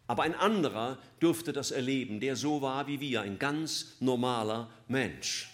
Aber 0.07 0.23
ein 0.23 0.33
anderer 0.33 0.97
durfte 1.19 1.53
das 1.53 1.69
erleben, 1.69 2.19
der 2.19 2.35
so 2.35 2.63
war 2.63 2.87
wie 2.87 2.99
wir, 2.99 3.21
ein 3.21 3.37
ganz 3.37 3.97
normaler 3.99 4.71
Mensch. 4.87 5.49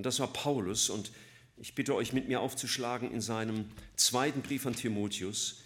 Und 0.00 0.06
das 0.06 0.18
war 0.18 0.32
Paulus. 0.32 0.88
Und 0.88 1.12
ich 1.58 1.74
bitte 1.74 1.94
euch, 1.94 2.14
mit 2.14 2.26
mir 2.26 2.40
aufzuschlagen 2.40 3.12
in 3.12 3.20
seinem 3.20 3.66
zweiten 3.94 4.40
Brief 4.40 4.64
an 4.64 4.74
Timotheus. 4.74 5.60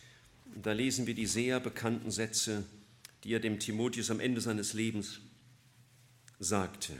Da 0.61 0.73
lesen 0.73 1.07
wir 1.07 1.15
die 1.15 1.27
sehr 1.27 1.61
bekannten 1.61 2.11
Sätze, 2.11 2.65
die 3.23 3.33
er 3.33 3.39
dem 3.39 3.61
Timotheus 3.61 4.11
am 4.11 4.19
Ende 4.19 4.41
seines 4.41 4.73
Lebens 4.73 5.21
sagte. 6.41 6.95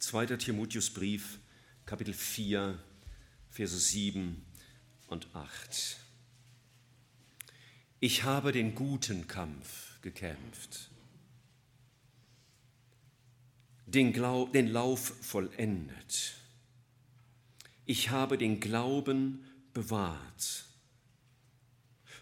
2. 0.00 0.36
Timotheusbrief, 0.36 1.38
Kapitel 1.86 2.12
4, 2.12 2.76
Verse 3.50 3.78
7 3.78 4.44
und 5.06 5.28
8. 5.32 5.96
Ich 8.00 8.24
habe 8.24 8.50
den 8.50 8.74
guten 8.74 9.28
Kampf 9.28 10.00
gekämpft, 10.02 10.89
den, 13.94 14.12
Glaub, 14.12 14.52
den 14.52 14.68
Lauf 14.68 15.14
vollendet. 15.20 16.34
Ich 17.86 18.10
habe 18.10 18.38
den 18.38 18.60
Glauben 18.60 19.44
bewahrt. 19.72 20.64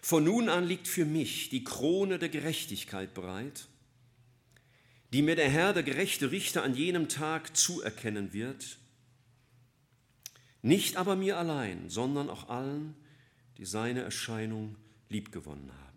Von 0.01 0.23
nun 0.23 0.49
an 0.49 0.65
liegt 0.65 0.87
für 0.87 1.05
mich 1.05 1.49
die 1.49 1.63
Krone 1.63 2.19
der 2.19 2.29
Gerechtigkeit 2.29 3.13
bereit 3.13 3.67
die 5.13 5.21
mir 5.21 5.35
der 5.35 5.49
Herr, 5.49 5.73
der 5.73 5.83
gerechte 5.83 6.31
Richter, 6.31 6.63
an 6.63 6.75
jenem 6.75 7.09
Tag 7.09 7.55
zuerkennen 7.57 8.33
wird, 8.33 8.77
nicht 10.61 10.97
aber 10.97 11.15
mir 11.15 11.37
allein, 11.37 11.89
sondern 11.89 12.29
auch 12.29 12.49
allen, 12.49 12.95
die 13.57 13.65
seine 13.65 14.01
Erscheinung 14.01 14.75
liebgewonnen 15.09 15.71
haben. 15.71 15.88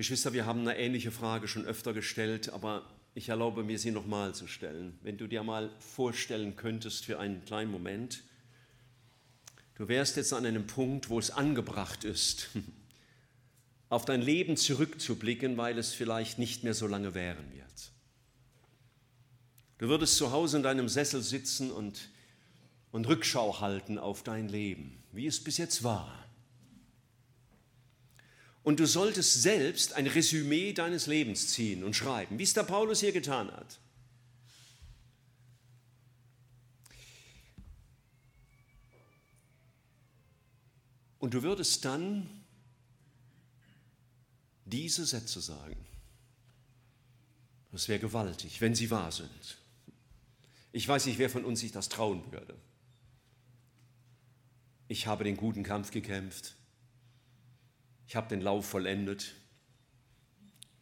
Geschwister, 0.00 0.32
wir 0.32 0.46
haben 0.46 0.60
eine 0.60 0.78
ähnliche 0.78 1.10
Frage 1.10 1.46
schon 1.46 1.66
öfter 1.66 1.92
gestellt, 1.92 2.54
aber 2.54 2.86
ich 3.12 3.28
erlaube 3.28 3.64
mir, 3.64 3.78
sie 3.78 3.90
nochmal 3.90 4.34
zu 4.34 4.46
stellen. 4.46 4.98
Wenn 5.02 5.18
du 5.18 5.26
dir 5.26 5.42
mal 5.42 5.68
vorstellen 5.78 6.56
könntest 6.56 7.04
für 7.04 7.18
einen 7.18 7.44
kleinen 7.44 7.70
Moment, 7.70 8.22
du 9.74 9.88
wärst 9.88 10.16
jetzt 10.16 10.32
an 10.32 10.46
einem 10.46 10.66
Punkt, 10.66 11.10
wo 11.10 11.18
es 11.18 11.30
angebracht 11.30 12.04
ist, 12.04 12.48
auf 13.90 14.06
dein 14.06 14.22
Leben 14.22 14.56
zurückzublicken, 14.56 15.58
weil 15.58 15.76
es 15.76 15.92
vielleicht 15.92 16.38
nicht 16.38 16.64
mehr 16.64 16.72
so 16.72 16.86
lange 16.86 17.12
währen 17.12 17.52
wird. 17.52 17.92
Du 19.76 19.88
würdest 19.88 20.16
zu 20.16 20.32
Hause 20.32 20.56
in 20.56 20.62
deinem 20.62 20.88
Sessel 20.88 21.20
sitzen 21.20 21.70
und, 21.70 22.08
und 22.90 23.06
Rückschau 23.06 23.60
halten 23.60 23.98
auf 23.98 24.22
dein 24.22 24.48
Leben, 24.48 25.02
wie 25.12 25.26
es 25.26 25.44
bis 25.44 25.58
jetzt 25.58 25.84
war. 25.84 26.19
Und 28.62 28.78
du 28.78 28.86
solltest 28.86 29.42
selbst 29.42 29.94
ein 29.94 30.06
Resümee 30.06 30.72
deines 30.72 31.06
Lebens 31.06 31.48
ziehen 31.48 31.82
und 31.82 31.96
schreiben, 31.96 32.38
wie 32.38 32.42
es 32.42 32.52
der 32.52 32.62
Paulus 32.62 33.00
hier 33.00 33.12
getan 33.12 33.50
hat. 33.50 33.78
Und 41.18 41.34
du 41.34 41.42
würdest 41.42 41.84
dann 41.84 42.28
diese 44.64 45.04
Sätze 45.04 45.40
sagen. 45.40 45.76
Das 47.72 47.88
wäre 47.88 48.00
gewaltig, 48.00 48.60
wenn 48.60 48.74
sie 48.74 48.90
wahr 48.90 49.12
sind. 49.12 49.58
Ich 50.72 50.86
weiß 50.86 51.06
nicht, 51.06 51.18
wer 51.18 51.30
von 51.30 51.44
uns 51.44 51.60
sich 51.60 51.72
das 51.72 51.88
trauen 51.88 52.30
würde. 52.32 52.56
Ich 54.88 55.06
habe 55.06 55.24
den 55.24 55.36
guten 55.36 55.62
Kampf 55.62 55.90
gekämpft. 55.90 56.56
Ich 58.10 58.16
habe 58.16 58.28
den 58.28 58.42
Lauf 58.42 58.66
vollendet. 58.66 59.34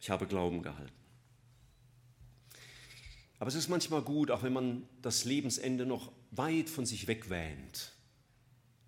Ich 0.01 0.09
habe 0.09 0.27
Glauben 0.27 0.61
gehalten. 0.61 0.91
Aber 3.37 3.47
es 3.47 3.55
ist 3.55 3.69
manchmal 3.69 4.01
gut, 4.01 4.31
auch 4.31 4.43
wenn 4.43 4.51
man 4.51 4.83
das 5.01 5.23
Lebensende 5.23 5.85
noch 5.85 6.11
weit 6.31 6.69
von 6.69 6.85
sich 6.85 7.07
wegwähnt, 7.07 7.93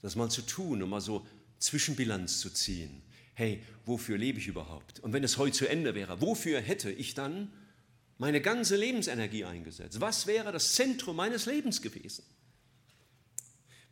das 0.01 0.17
mal 0.17 0.30
zu 0.30 0.41
tun 0.41 0.84
und 0.84 0.89
mal 0.89 0.99
so 0.99 1.25
Zwischenbilanz 1.60 2.41
zu 2.41 2.49
ziehen 2.49 3.01
hey, 3.41 3.63
wofür 3.86 4.17
lebe 4.19 4.38
ich 4.38 4.47
überhaupt? 4.47 4.99
Und 4.99 5.13
wenn 5.13 5.23
es 5.23 5.38
heute 5.38 5.58
zu 5.58 5.67
Ende 5.67 5.95
wäre, 5.95 6.21
wofür 6.21 6.62
hätte 6.62 6.91
ich 6.91 7.15
dann 7.15 7.51
meine 8.19 8.39
ganze 8.39 8.75
Lebensenergie 8.75 9.45
eingesetzt? 9.45 9.99
Was 9.99 10.27
wäre 10.27 10.51
das 10.51 10.73
Zentrum 10.73 11.15
meines 11.15 11.47
Lebens 11.47 11.82
gewesen? 11.82 12.23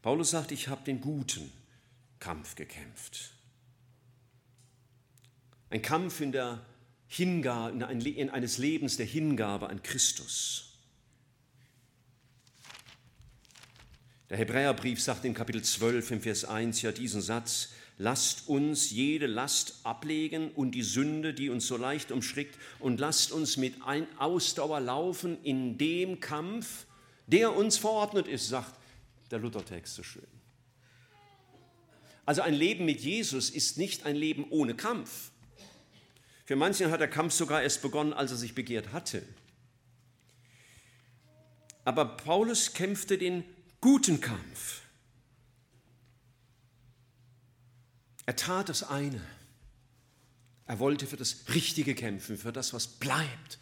Paulus 0.03 0.29
sagt, 0.29 0.51
ich 0.51 0.67
habe 0.67 0.83
den 0.83 1.01
guten 1.01 1.51
Kampf 2.19 2.55
gekämpft. 2.55 3.31
Ein 5.69 5.81
Kampf 5.81 6.21
in 6.21 6.31
der 6.31 6.65
Hingabe, 7.07 7.71
in 8.07 8.29
eines 8.29 8.57
Lebens 8.57 8.97
der 8.97 9.05
Hingabe 9.05 9.69
an 9.69 9.83
Christus. 9.83 10.65
Der 14.29 14.37
Hebräerbrief 14.37 15.01
sagt 15.01 15.25
in 15.25 15.33
Kapitel 15.33 15.63
12 15.63 16.11
im 16.11 16.21
Vers 16.21 16.45
1 16.45 16.83
ja 16.83 16.91
diesen 16.91 17.21
Satz, 17.21 17.69
lasst 17.97 18.47
uns 18.47 18.91
jede 18.91 19.25
Last 19.25 19.79
ablegen 19.83 20.51
und 20.51 20.71
die 20.71 20.83
Sünde, 20.83 21.33
die 21.33 21.49
uns 21.49 21.67
so 21.67 21.77
leicht 21.77 22.11
umschrickt, 22.11 22.55
und 22.79 22.99
lasst 22.99 23.31
uns 23.31 23.57
mit 23.57 23.75
Ausdauer 24.19 24.79
laufen 24.79 25.43
in 25.43 25.77
dem 25.77 26.19
Kampf, 26.19 26.85
der 27.25 27.55
uns 27.55 27.77
verordnet 27.77 28.27
ist, 28.27 28.49
sagt 28.49 28.75
der 29.31 29.39
Luthertext 29.39 29.95
so 29.95 30.03
schön. 30.03 30.27
Also 32.25 32.41
ein 32.41 32.53
Leben 32.53 32.85
mit 32.85 33.01
Jesus 33.01 33.49
ist 33.49 33.79
nicht 33.79 34.05
ein 34.05 34.15
Leben 34.15 34.45
ohne 34.51 34.75
Kampf. 34.75 35.31
Für 36.49 36.55
manchen 36.55 36.89
hat 36.89 36.99
der 36.99 37.07
Kampf 37.07 37.35
sogar 37.35 37.61
erst 37.61 37.83
begonnen, 37.83 38.11
als 38.11 38.31
er 38.31 38.37
sich 38.37 38.55
begehrt 38.55 38.91
hatte. 38.91 39.21
Aber 41.85 42.17
Paulus 42.17 42.73
kämpfte 42.73 43.19
den 43.19 43.43
guten 43.81 44.19
Kampf. 44.19 44.81
Er 48.25 48.35
tat 48.35 48.67
das 48.67 48.81
eine. 48.81 49.21
Er 50.65 50.79
wollte 50.79 51.05
für 51.05 51.17
das 51.17 51.35
Richtige 51.53 51.93
kämpfen, 51.93 52.35
für 52.35 52.51
das, 52.51 52.73
was 52.73 52.87
bleibt. 52.87 53.59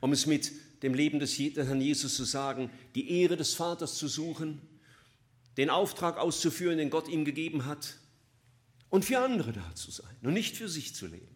Um 0.00 0.10
es 0.10 0.24
mit 0.24 0.52
dem 0.82 0.94
Leben 0.94 1.18
des 1.18 1.38
Herrn 1.38 1.82
Jesus 1.82 2.16
zu 2.16 2.24
sagen, 2.24 2.70
die 2.94 3.10
Ehre 3.10 3.36
des 3.36 3.52
Vaters 3.52 3.96
zu 3.96 4.08
suchen, 4.08 4.62
den 5.58 5.68
Auftrag 5.68 6.16
auszuführen, 6.16 6.78
den 6.78 6.88
Gott 6.88 7.08
ihm 7.08 7.26
gegeben 7.26 7.66
hat 7.66 7.98
und 8.88 9.04
für 9.04 9.18
andere 9.18 9.52
da 9.52 9.74
zu 9.74 9.90
sein 9.90 10.16
und 10.22 10.32
nicht 10.32 10.56
für 10.56 10.70
sich 10.70 10.94
zu 10.94 11.06
leben. 11.06 11.35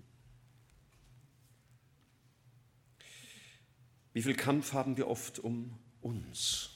Wie 4.13 4.23
viel 4.23 4.35
Kampf 4.35 4.73
haben 4.73 4.97
wir 4.97 5.09
oft 5.09 5.39
um 5.39 5.79
uns, 6.01 6.71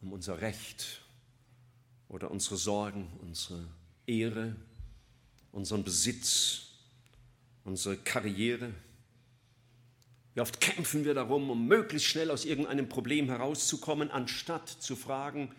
um 0.00 0.12
unser 0.12 0.40
Recht 0.40 1.02
oder 2.08 2.30
unsere 2.30 2.56
Sorgen, 2.56 3.08
unsere 3.20 3.68
Ehre, 4.06 4.56
unseren 5.52 5.84
Besitz, 5.84 6.66
unsere 7.64 7.96
Karriere. 7.96 8.74
Wie 10.34 10.40
oft 10.40 10.60
kämpfen 10.60 11.04
wir 11.04 11.14
darum, 11.14 11.48
um 11.50 11.68
möglichst 11.68 12.08
schnell 12.08 12.30
aus 12.30 12.44
irgendeinem 12.44 12.88
Problem 12.88 13.28
herauszukommen, 13.28 14.10
anstatt 14.10 14.68
zu 14.68 14.96
fragen, 14.96 15.54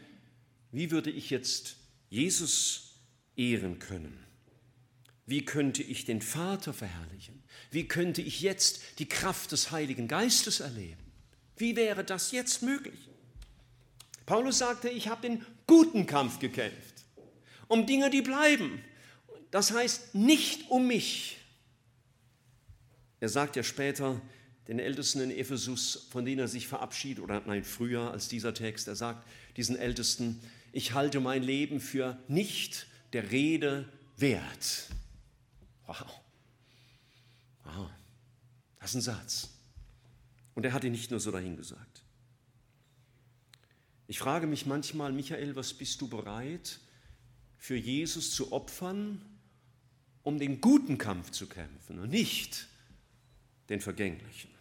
wie 0.72 0.92
würde 0.92 1.10
ich 1.10 1.30
jetzt 1.30 1.78
Jesus 2.10 3.00
ehren 3.38 3.80
können? 3.80 4.26
Wie 5.26 5.44
könnte 5.44 5.82
ich 5.82 6.06
den 6.06 6.22
Vater 6.22 6.74
verherrlichen? 6.74 7.44
Wie 7.72 7.88
könnte 7.88 8.22
ich 8.22 8.42
jetzt 8.42 9.00
die 9.00 9.10
Kraft 9.10 9.52
des 9.52 9.72
Heiligen 9.72 10.08
Geistes 10.08 10.60
erleben? 10.60 11.02
Wie 11.58 11.76
wäre 11.76 12.04
das 12.04 12.32
jetzt 12.32 12.62
möglich? 12.62 13.10
Paulus 14.26 14.60
sagte, 14.60 14.90
ich 14.90 15.08
habe 15.08 15.22
den 15.22 15.46
guten 15.68 16.06
Kampf 16.06 16.40
gekämpft, 16.40 17.06
um 17.68 17.86
Dinge, 17.86 18.10
die 18.10 18.22
bleiben. 18.22 18.84
Das 19.52 19.72
heißt 19.72 20.16
nicht 20.16 20.70
um 20.70 20.88
mich. 20.88 21.38
Er 23.20 23.30
sagt 23.30 23.56
ja 23.56 23.64
später 23.64 24.22
den 24.68 24.80
Ältesten 24.80 25.22
in 25.22 25.32
Ephesus, 25.32 26.08
von 26.12 26.26
denen 26.26 26.40
er 26.40 26.48
sich 26.48 26.68
verabschiedet, 26.68 27.24
oder 27.24 27.42
nein, 27.46 27.64
früher 27.64 28.12
als 28.12 28.28
dieser 28.28 28.54
Text, 28.54 28.88
er 28.88 28.96
sagt 28.96 29.28
diesen 29.58 29.78
Ältesten, 29.78 30.42
ich 30.72 30.94
halte 30.94 31.20
mein 31.20 31.44
Leben 31.44 31.80
für 31.80 32.18
nicht 32.28 32.88
der 33.14 33.32
Rede 33.32 33.88
wert. 34.18 34.90
Wow. 35.88 36.22
Wow. 37.64 37.90
Das 38.80 38.92
ist 38.92 38.96
ein 38.96 39.02
Satz. 39.02 39.50
Und 40.54 40.66
er 40.66 40.74
hat 40.74 40.84
ihn 40.84 40.92
nicht 40.92 41.12
nur 41.12 41.20
so 41.20 41.32
dahingesagt. 41.32 42.04
Ich 44.08 44.20
frage 44.20 44.48
mich 44.48 44.66
manchmal, 44.66 45.12
Michael, 45.12 45.56
was 45.56 45.74
bist 45.74 46.00
du 46.02 46.08
bereit 46.08 46.80
für 47.58 47.76
Jesus 47.76 48.32
zu 48.32 48.52
opfern, 48.52 49.22
um 50.24 50.38
den 50.40 50.62
guten 50.62 50.98
Kampf 50.98 51.32
zu 51.32 51.48
kämpfen 51.48 52.00
und 52.00 52.10
nicht 52.10 52.68
den 53.70 53.82
vergänglichen? 53.82 54.52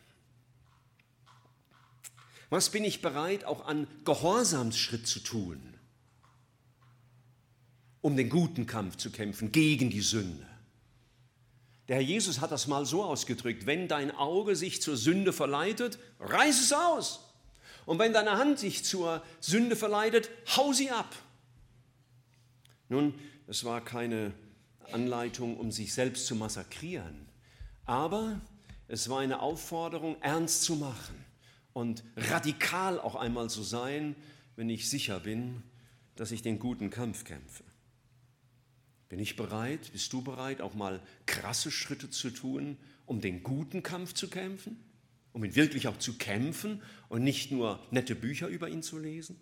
Was 2.48 2.70
bin 2.70 2.84
ich 2.84 3.02
bereit 3.02 3.44
auch 3.44 3.66
an 3.66 3.86
Gehorsamsschritt 4.04 5.06
zu 5.06 5.20
tun, 5.20 5.74
um 8.00 8.16
den 8.16 8.28
guten 8.28 8.66
Kampf 8.66 8.96
zu 8.96 9.10
kämpfen 9.10 9.52
gegen 9.52 9.90
die 9.90 10.02
Sünde? 10.02 10.53
Der 11.88 11.96
Herr 11.96 12.02
Jesus 12.02 12.40
hat 12.40 12.50
das 12.50 12.66
mal 12.66 12.86
so 12.86 13.04
ausgedrückt, 13.04 13.66
wenn 13.66 13.88
dein 13.88 14.10
Auge 14.10 14.56
sich 14.56 14.80
zur 14.80 14.96
Sünde 14.96 15.32
verleitet, 15.32 15.98
reiß 16.20 16.60
es 16.60 16.72
aus. 16.72 17.20
Und 17.84 17.98
wenn 17.98 18.14
deine 18.14 18.38
Hand 18.38 18.58
sich 18.58 18.84
zur 18.84 19.22
Sünde 19.40 19.76
verleitet, 19.76 20.30
hau 20.56 20.72
sie 20.72 20.90
ab. 20.90 21.14
Nun, 22.88 23.14
es 23.46 23.64
war 23.64 23.84
keine 23.84 24.32
Anleitung, 24.92 25.58
um 25.58 25.70
sich 25.70 25.92
selbst 25.92 26.26
zu 26.26 26.34
massakrieren, 26.34 27.26
aber 27.84 28.40
es 28.88 29.08
war 29.08 29.20
eine 29.20 29.40
Aufforderung, 29.40 30.16
ernst 30.20 30.62
zu 30.62 30.76
machen 30.76 31.24
und 31.72 32.02
radikal 32.16 32.98
auch 33.00 33.14
einmal 33.14 33.50
zu 33.50 33.62
sein, 33.62 34.14
wenn 34.56 34.70
ich 34.70 34.88
sicher 34.88 35.20
bin, 35.20 35.62
dass 36.16 36.30
ich 36.30 36.42
den 36.42 36.58
guten 36.58 36.90
Kampf 36.90 37.24
kämpfe. 37.24 37.64
Bin 39.14 39.22
ich 39.22 39.36
bereit, 39.36 39.92
bist 39.92 40.12
du 40.12 40.22
bereit, 40.22 40.60
auch 40.60 40.74
mal 40.74 41.00
krasse 41.24 41.70
Schritte 41.70 42.10
zu 42.10 42.30
tun, 42.30 42.76
um 43.06 43.20
den 43.20 43.44
guten 43.44 43.84
Kampf 43.84 44.12
zu 44.12 44.28
kämpfen? 44.28 44.76
Um 45.32 45.44
ihn 45.44 45.54
wirklich 45.54 45.86
auch 45.86 46.00
zu 46.00 46.14
kämpfen 46.14 46.82
und 47.08 47.22
nicht 47.22 47.52
nur 47.52 47.78
nette 47.92 48.16
Bücher 48.16 48.48
über 48.48 48.68
ihn 48.68 48.82
zu 48.82 48.98
lesen? 48.98 49.40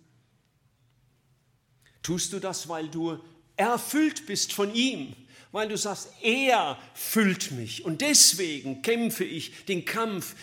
Tust 2.03 2.35
du 2.35 2.39
das, 2.39 2.69
weil 2.69 2.89
du 2.89 3.19
erfüllt 3.57 4.27
bist 4.27 4.53
von 4.53 4.75
ihm, 4.75 5.17
weil 5.53 5.71
du 5.71 5.79
sagst, 5.79 6.13
er 6.21 6.79
füllt 6.93 7.53
mich 7.53 7.83
und 7.83 8.03
deswegen 8.03 8.83
kämpfe 8.83 9.25
ich 9.25 9.65
den 9.65 9.87
Kampf 9.87 10.37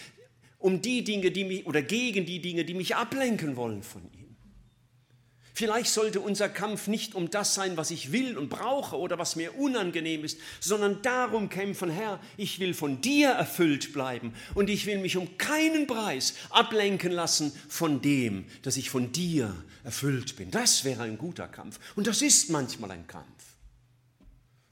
um 0.58 0.82
die 0.82 1.04
Dinge, 1.04 1.30
die 1.30 1.44
mich 1.44 1.68
oder 1.68 1.84
gegen 1.84 2.26
die 2.26 2.42
Dinge, 2.42 2.66
die 2.66 2.74
mich 2.74 2.96
ablenken 2.96 3.56
wollen 3.58 3.84
von 3.84 4.02
ihm. 4.12 4.19
Vielleicht 5.60 5.92
sollte 5.92 6.22
unser 6.22 6.48
Kampf 6.48 6.88
nicht 6.88 7.16
um 7.16 7.30
das 7.30 7.54
sein, 7.54 7.76
was 7.76 7.92
ich 7.92 8.14
will 8.14 8.38
und 8.38 8.48
brauche 8.48 8.98
oder 8.98 9.20
was 9.20 9.36
mir 9.36 9.60
unangenehm 9.60 10.24
ist, 10.24 10.40
sondern 10.62 11.02
darum 11.02 11.50
kämpfen, 11.50 11.90
Herr, 11.90 12.22
ich 12.38 12.62
will 12.62 12.74
von 12.74 13.02
dir 13.02 13.32
erfüllt 13.32 13.92
bleiben 13.92 14.34
und 14.56 14.70
ich 14.70 14.86
will 14.86 15.00
mich 15.00 15.18
um 15.18 15.38
keinen 15.38 15.86
Preis 15.86 16.36
ablenken 16.50 17.12
lassen 17.12 17.52
von 17.68 18.02
dem, 18.02 18.46
dass 18.62 18.78
ich 18.78 18.90
von 18.90 19.12
dir 19.12 19.54
erfüllt 19.84 20.38
bin. 20.38 20.50
Das 20.50 20.86
wäre 20.86 21.04
ein 21.04 21.18
guter 21.18 21.50
Kampf 21.50 21.78
und 21.98 22.08
das 22.08 22.22
ist 22.22 22.50
manchmal 22.50 22.92
ein 22.92 23.06
Kampf. 23.08 23.28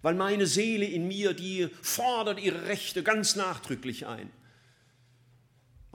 Weil 0.02 0.16
meine 0.16 0.48
Seele 0.48 0.86
in 0.86 1.06
mir, 1.06 1.34
die 1.34 1.68
fordert 1.82 2.40
ihre 2.40 2.68
Rechte 2.68 3.04
ganz 3.04 3.36
nachdrücklich 3.36 4.08
ein. 4.08 4.32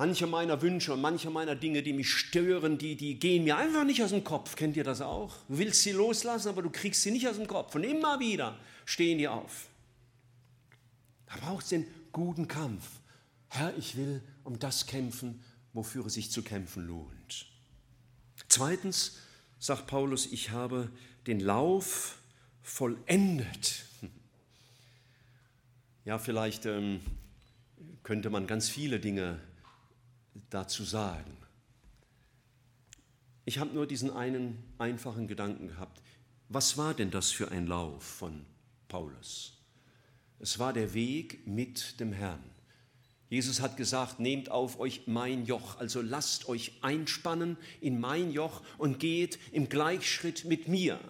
Manche 0.02 0.26
meiner 0.26 0.60
Wünsche 0.62 0.94
und 0.94 1.00
manche 1.00 1.30
meiner 1.30 1.54
Dinge, 1.54 1.80
die 1.80 1.92
mich 1.92 2.12
stören, 2.12 2.76
die, 2.76 2.96
die 2.96 3.20
gehen 3.20 3.44
mir 3.44 3.56
einfach 3.56 3.84
nicht 3.84 4.02
aus 4.02 4.10
dem 4.10 4.24
Kopf. 4.24 4.56
Kennt 4.56 4.76
ihr 4.76 4.82
das 4.82 5.00
auch? 5.00 5.32
Du 5.46 5.58
willst 5.58 5.82
sie 5.82 5.92
loslassen, 5.92 6.48
aber 6.48 6.60
du 6.60 6.70
kriegst 6.70 7.02
sie 7.02 7.12
nicht 7.12 7.28
aus 7.28 7.36
dem 7.36 7.46
Kopf. 7.46 7.72
Und 7.76 7.84
immer 7.84 8.18
wieder 8.18 8.58
stehen 8.84 9.18
die 9.18 9.28
auf. 9.28 9.68
Da 11.26 11.36
braucht 11.36 11.62
es 11.62 11.68
den 11.68 11.86
guten 12.10 12.48
Kampf. 12.48 12.84
Herr, 13.46 13.78
ich 13.78 13.96
will 13.96 14.20
um 14.42 14.58
das 14.58 14.88
kämpfen, 14.88 15.40
wofür 15.72 16.04
es 16.06 16.14
sich 16.14 16.32
zu 16.32 16.42
kämpfen 16.42 16.84
lohnt. 16.84 17.46
Zweitens 18.48 19.18
sagt 19.60 19.86
Paulus, 19.86 20.26
ich 20.26 20.50
habe 20.50 20.90
den 21.28 21.38
Lauf 21.38 22.18
vollendet. 22.60 23.84
Ja, 26.04 26.18
vielleicht 26.18 26.66
ähm, 26.66 27.00
könnte 28.02 28.28
man 28.28 28.48
ganz 28.48 28.68
viele 28.68 28.98
Dinge 28.98 29.38
dazu 30.50 30.84
sagen. 30.84 31.36
Ich 33.44 33.58
habe 33.58 33.74
nur 33.74 33.86
diesen 33.86 34.10
einen 34.10 34.62
einfachen 34.78 35.26
Gedanken 35.26 35.68
gehabt. 35.68 36.00
Was 36.48 36.76
war 36.76 36.94
denn 36.94 37.10
das 37.10 37.30
für 37.30 37.50
ein 37.50 37.66
Lauf 37.66 38.02
von 38.02 38.44
Paulus? 38.88 39.58
Es 40.38 40.58
war 40.58 40.72
der 40.72 40.94
Weg 40.94 41.46
mit 41.46 41.98
dem 42.00 42.12
Herrn. 42.12 42.42
Jesus 43.28 43.60
hat 43.60 43.78
gesagt, 43.78 44.20
nehmt 44.20 44.50
auf 44.50 44.78
euch 44.78 45.06
mein 45.06 45.46
Joch, 45.46 45.78
also 45.78 46.02
lasst 46.02 46.48
euch 46.48 46.72
einspannen 46.82 47.56
in 47.80 47.98
mein 47.98 48.30
Joch 48.30 48.60
und 48.76 49.00
geht 49.00 49.38
im 49.52 49.70
Gleichschritt 49.70 50.44
mit 50.44 50.68
mir. 50.68 51.00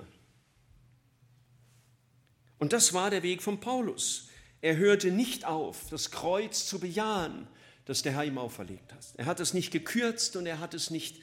Und 2.59 2.73
das 2.73 2.93
war 2.93 3.11
der 3.11 3.25
Weg 3.25 3.43
von 3.43 3.59
Paulus. 3.59 4.29
Er 4.61 4.77
hörte 4.77 5.11
nicht 5.11 5.45
auf, 5.45 5.91
das 5.91 6.13
Kreuz 6.13 6.65
zu 6.65 6.79
bejahen, 6.79 7.49
das 7.85 8.03
der 8.03 8.13
Herr 8.13 8.25
ihm 8.25 8.39
auferlegt 8.39 8.93
hat. 8.93 9.07
Er 9.17 9.27
hat 9.27 9.41
es 9.41 9.55
nicht 9.55 9.71
gekürzt 9.71 10.37
und 10.37 10.47
er 10.47 10.61
hat 10.61 10.75
es 10.75 10.91
nicht 10.91 11.21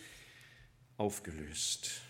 aufgelöst. 0.97 2.01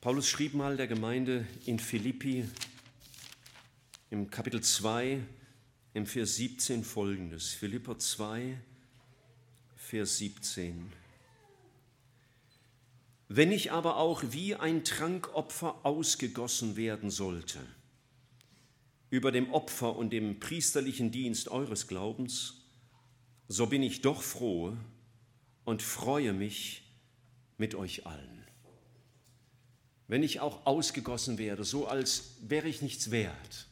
Paulus 0.00 0.28
schrieb 0.28 0.54
mal 0.54 0.76
der 0.76 0.86
Gemeinde 0.86 1.46
in 1.64 1.78
Philippi 1.78 2.46
im 4.10 4.30
Kapitel 4.30 4.60
2, 4.60 5.18
im 5.94 6.06
Vers 6.06 6.36
17 6.36 6.84
folgendes. 6.84 7.54
Philipper 7.54 7.98
2, 7.98 8.58
Vers 9.76 10.18
17. 10.18 10.92
Wenn 13.28 13.50
ich 13.50 13.72
aber 13.72 13.96
auch 13.96 14.22
wie 14.30 14.54
ein 14.54 14.84
Trankopfer 14.84 15.84
ausgegossen 15.84 16.76
werden 16.76 17.10
sollte, 17.10 17.58
über 19.14 19.30
dem 19.30 19.52
Opfer 19.52 19.94
und 19.94 20.12
dem 20.12 20.40
priesterlichen 20.40 21.12
Dienst 21.12 21.48
eures 21.48 21.86
Glaubens, 21.86 22.64
so 23.46 23.68
bin 23.68 23.80
ich 23.80 24.00
doch 24.00 24.20
froh 24.20 24.76
und 25.64 25.82
freue 25.82 26.32
mich 26.32 26.82
mit 27.56 27.76
euch 27.76 28.06
allen. 28.06 28.44
Wenn 30.08 30.24
ich 30.24 30.40
auch 30.40 30.66
ausgegossen 30.66 31.38
werde, 31.38 31.62
so 31.62 31.86
als 31.86 32.38
wäre 32.40 32.66
ich 32.66 32.82
nichts 32.82 33.12
wert, 33.12 33.68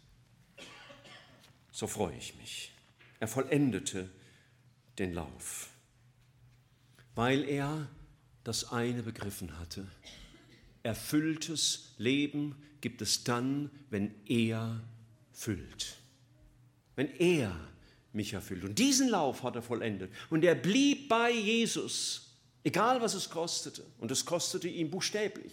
so 1.73 1.89
freue 1.89 2.17
ich 2.17 2.37
mich. 2.37 2.71
Er 3.19 3.27
vollendete 3.27 4.09
den 5.01 5.13
Lauf, 5.13 5.71
weil 7.17 7.43
er 7.49 7.89
das 8.45 8.71
eine 8.71 9.03
begriffen 9.03 9.59
hatte. 9.59 9.91
Erfülltes 10.85 11.97
Leben 11.99 12.55
gibt 12.81 13.03
es 13.03 13.25
dann, 13.25 13.73
wenn 13.91 14.15
er 14.27 14.85
füllt. 15.43 15.97
Wenn 16.95 17.09
er 17.19 17.57
mich 18.13 18.33
erfüllt. 18.35 18.65
Und 18.65 18.79
diesen 18.79 19.09
Lauf 19.09 19.43
hat 19.43 19.57
er 19.57 19.63
vollendet. 19.63 20.13
Und 20.31 20.45
er 20.45 20.55
blieb 20.55 21.09
bei 21.09 21.31
Jesus, 21.31 22.37
egal 22.63 23.01
was 23.01 23.15
es 23.15 23.31
kostete. 23.31 23.83
Und 23.99 24.11
es 24.11 24.25
kostete 24.25 24.69
ihm 24.69 24.91
buchstäblich 24.91 25.53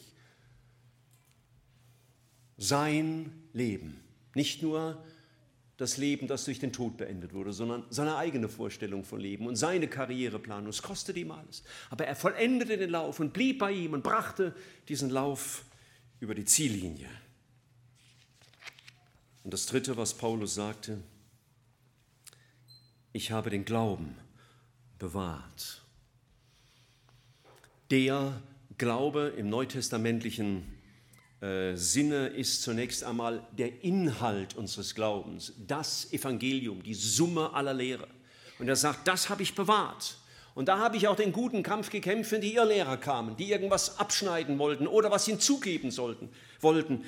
sein 2.58 3.32
Leben. 3.54 4.02
Nicht 4.36 4.62
nur 4.62 5.02
das 5.78 5.96
Leben, 5.96 6.28
das 6.28 6.44
durch 6.44 6.60
den 6.60 6.74
Tod 6.74 6.98
beendet 6.98 7.34
wurde, 7.34 7.54
sondern 7.54 7.86
seine 7.90 8.18
eigene 8.18 8.50
Vorstellung 8.50 9.06
von 9.06 9.22
Leben 9.22 9.48
und 9.48 9.56
seine 9.56 9.88
Karriereplanung. 9.88 10.70
Es 10.70 10.82
kostete 10.82 11.22
ihm 11.22 11.32
alles. 11.32 11.64
Aber 11.90 12.06
er 12.06 12.18
vollendete 12.18 12.78
den 12.78 12.90
Lauf 12.90 13.22
und 13.22 13.32
blieb 13.32 13.60
bei 13.60 13.72
ihm 13.72 13.94
und 13.94 14.04
brachte 14.04 14.54
diesen 14.90 15.10
Lauf 15.10 15.64
über 16.20 16.36
die 16.36 16.44
Ziellinie. 16.44 17.08
Und 19.50 19.54
das 19.54 19.66
Dritte, 19.66 19.98
was 19.98 20.14
Paulus 20.14 20.54
sagte, 20.54 21.02
ich 23.14 23.32
habe 23.32 23.50
den 23.50 23.66
Glauben 23.66 24.16
bewahrt. 25.00 25.82
Der 27.90 28.44
Glaube 28.78 29.34
im 29.38 29.50
neutestamentlichen 29.50 30.72
äh, 31.42 31.74
Sinne 31.74 32.28
ist 32.28 32.62
zunächst 32.62 33.04
einmal 33.04 33.44
der 33.58 33.84
Inhalt 33.84 34.56
unseres 34.56 34.94
Glaubens, 34.94 35.54
das 35.66 36.14
Evangelium, 36.14 36.84
die 36.84 36.94
Summe 36.94 37.52
aller 37.52 37.74
Lehre. 37.74 38.08
Und 38.60 38.68
er 38.68 38.76
sagt, 38.76 39.08
das 39.08 39.30
habe 39.30 39.42
ich 39.42 39.56
bewahrt. 39.56 40.20
Und 40.54 40.68
da 40.68 40.78
habe 40.78 40.96
ich 40.96 41.08
auch 41.08 41.16
den 41.16 41.32
guten 41.32 41.64
Kampf 41.64 41.90
gekämpft, 41.90 42.32
wenn 42.34 42.42
die 42.42 42.54
Irrlehrer 42.54 42.98
kamen, 42.98 43.36
die 43.36 43.50
irgendwas 43.50 43.98
abschneiden 43.98 44.60
wollten 44.60 44.86
oder 44.86 45.10
was 45.10 45.26
hinzugeben 45.26 45.90
sollten, 45.90 46.30
wollten. 46.60 47.04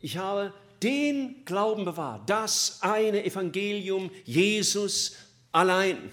Ich 0.00 0.16
habe 0.16 0.54
den 0.82 1.44
Glauben 1.44 1.84
bewahrt, 1.84 2.28
das 2.28 2.78
eine 2.82 3.24
Evangelium, 3.24 4.10
Jesus 4.24 5.16
allein. 5.52 6.10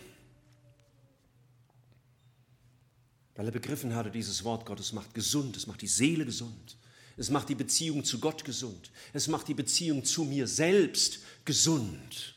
Weil 3.35 3.45
er 3.45 3.51
begriffen 3.51 3.95
hatte, 3.95 4.11
dieses 4.11 4.43
Wort 4.43 4.65
Gottes 4.65 4.91
macht 4.91 5.13
gesund, 5.13 5.55
es 5.55 5.65
macht 5.65 5.81
die 5.81 5.87
Seele 5.87 6.25
gesund. 6.25 6.77
Es 7.15 7.29
macht 7.29 7.47
die 7.47 7.55
Beziehung 7.55 8.03
zu 8.03 8.19
Gott 8.19 8.43
gesund. 8.43 8.91
Es 9.13 9.27
macht 9.27 9.47
die 9.47 9.53
Beziehung 9.53 10.03
zu 10.03 10.23
mir 10.25 10.47
selbst 10.47 11.19
gesund. 11.45 12.35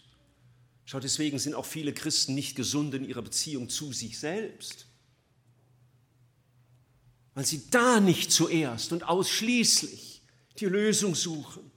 Schau, 0.85 1.01
deswegen 1.01 1.39
sind 1.39 1.55
auch 1.55 1.65
viele 1.65 1.93
Christen 1.93 2.35
nicht 2.35 2.55
gesund 2.55 2.95
in 2.95 3.05
ihrer 3.05 3.23
Beziehung 3.23 3.69
zu 3.69 3.93
sich 3.93 4.19
selbst. 4.19 4.87
Weil 7.35 7.47
sie 7.47 7.63
da 7.71 7.99
nicht 7.99 8.31
zuerst 8.31 8.93
und 8.93 9.03
ausschließlich 9.03 10.23
die 10.59 10.67
Lösung 10.67 11.17
suchen. 11.17 11.72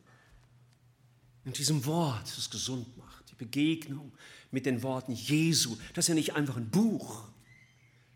In 1.45 1.53
diesem 1.53 1.86
Wort, 1.86 2.36
das 2.36 2.49
gesund 2.49 2.97
macht. 2.97 3.29
Die 3.31 3.36
Begegnung 3.36 4.12
mit 4.51 4.65
den 4.65 4.84
Worten 4.84 5.13
Jesu. 5.13 5.77
Das 5.93 6.05
ist 6.05 6.10
ja 6.10 6.15
nicht 6.15 6.36
einfach 6.36 6.58
ein 6.58 6.69
Buch. 6.69 7.23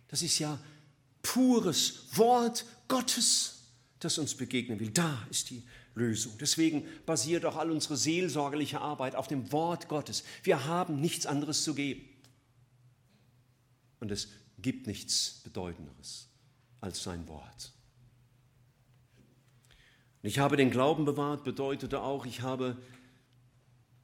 Das 0.07 0.21
ist 0.21 0.39
ja 0.39 0.59
pures 1.21 2.05
Wort 2.17 2.65
Gottes 2.87 3.59
das 3.99 4.17
uns 4.17 4.35
begegnen 4.35 4.79
will. 4.79 4.91
Da 4.91 5.25
ist 5.29 5.49
die 5.49 5.63
Lösung. 5.93 6.33
Deswegen 6.39 6.85
basiert 7.05 7.45
auch 7.45 7.57
all 7.57 7.71
unsere 7.71 7.97
seelsorgerliche 7.97 8.81
Arbeit 8.81 9.15
auf 9.15 9.27
dem 9.27 9.51
Wort 9.51 9.87
Gottes. 9.87 10.23
Wir 10.43 10.65
haben 10.65 11.01
nichts 11.01 11.25
anderes 11.25 11.63
zu 11.63 11.75
geben. 11.75 12.07
Und 13.99 14.11
es 14.11 14.29
gibt 14.57 14.87
nichts 14.87 15.41
Bedeutenderes 15.43 16.29
als 16.79 17.03
sein 17.03 17.27
Wort. 17.27 17.73
Und 20.21 20.29
ich 20.29 20.39
habe 20.39 20.57
den 20.57 20.71
Glauben 20.71 21.05
bewahrt, 21.05 21.43
bedeutete 21.43 22.01
auch, 22.01 22.25
ich 22.25 22.41
habe 22.41 22.77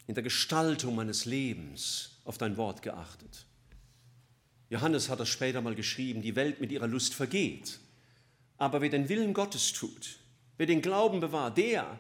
in 0.08 0.16
der 0.16 0.24
Gestaltung 0.24 0.96
meines 0.96 1.26
Lebens 1.26 2.20
auf 2.26 2.38
dein 2.38 2.58
Wort 2.58 2.82
geachtet. 2.82 3.46
Johannes 4.70 5.10
hat 5.10 5.20
das 5.20 5.30
später 5.30 5.62
mal 5.62 5.76
geschrieben, 5.76 6.22
die 6.22 6.36
Welt 6.36 6.60
mit 6.60 6.72
ihrer 6.72 6.88
Lust 6.88 7.14
vergeht. 7.14 7.80
Aber 8.58 8.82
wer 8.82 8.90
den 8.90 9.10
Willen 9.10 9.34
Gottes 9.34 9.74
tut, 9.74 10.20
wer 10.58 10.66
den 10.66 10.82
Glauben 10.82 11.20
bewahrt, 11.20 11.58
der, 11.58 12.00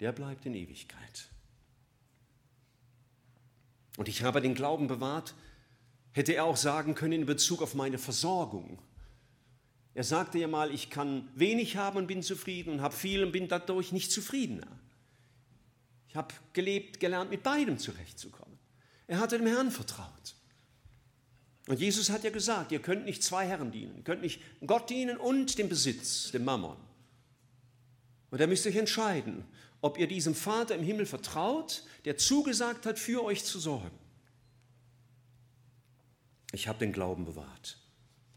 der 0.00 0.12
bleibt 0.12 0.46
in 0.46 0.54
Ewigkeit. 0.54 1.28
Und 3.96 4.08
ich 4.08 4.22
habe 4.22 4.40
den 4.40 4.54
Glauben 4.54 4.86
bewahrt, 4.86 5.34
hätte 6.12 6.32
er 6.32 6.44
auch 6.44 6.56
sagen 6.56 6.94
können 6.94 7.14
in 7.14 7.26
Bezug 7.26 7.62
auf 7.62 7.74
meine 7.74 7.98
Versorgung. 7.98 8.78
Er 9.94 10.04
sagte 10.04 10.38
ja 10.38 10.46
mal, 10.46 10.72
ich 10.72 10.90
kann 10.90 11.28
wenig 11.34 11.76
haben 11.76 11.98
und 11.98 12.06
bin 12.06 12.22
zufrieden 12.22 12.74
und 12.74 12.80
habe 12.80 12.94
viel 12.94 13.24
und 13.24 13.32
bin 13.32 13.48
dadurch 13.48 13.90
nicht 13.90 14.12
zufriedener. 14.12 14.68
Habe 16.18 16.34
gelebt, 16.52 16.98
gelernt, 16.98 17.30
mit 17.30 17.44
beidem 17.44 17.78
zurechtzukommen. 17.78 18.58
Er 19.06 19.20
hatte 19.20 19.38
dem 19.38 19.46
Herrn 19.46 19.70
vertraut. 19.70 20.34
Und 21.68 21.78
Jesus 21.78 22.10
hat 22.10 22.24
ja 22.24 22.30
gesagt, 22.30 22.72
ihr 22.72 22.82
könnt 22.82 23.04
nicht 23.04 23.22
zwei 23.22 23.46
Herren 23.46 23.70
dienen. 23.70 23.96
Ihr 23.98 24.02
könnt 24.02 24.22
nicht 24.22 24.40
Gott 24.66 24.90
dienen 24.90 25.16
und 25.16 25.58
dem 25.58 25.68
Besitz, 25.68 26.32
dem 26.32 26.44
Mammon. 26.44 26.76
Und 28.30 28.40
da 28.40 28.48
müsst 28.48 28.66
ihr 28.66 28.72
euch 28.72 28.78
entscheiden, 28.78 29.44
ob 29.80 29.96
ihr 29.96 30.08
diesem 30.08 30.34
Vater 30.34 30.74
im 30.74 30.82
Himmel 30.82 31.06
vertraut, 31.06 31.84
der 32.04 32.16
zugesagt 32.16 32.84
hat, 32.84 32.98
für 32.98 33.22
euch 33.22 33.44
zu 33.44 33.60
sorgen. 33.60 33.96
Ich 36.50 36.66
habe 36.66 36.80
den 36.80 36.92
Glauben 36.92 37.26
bewahrt. 37.26 37.78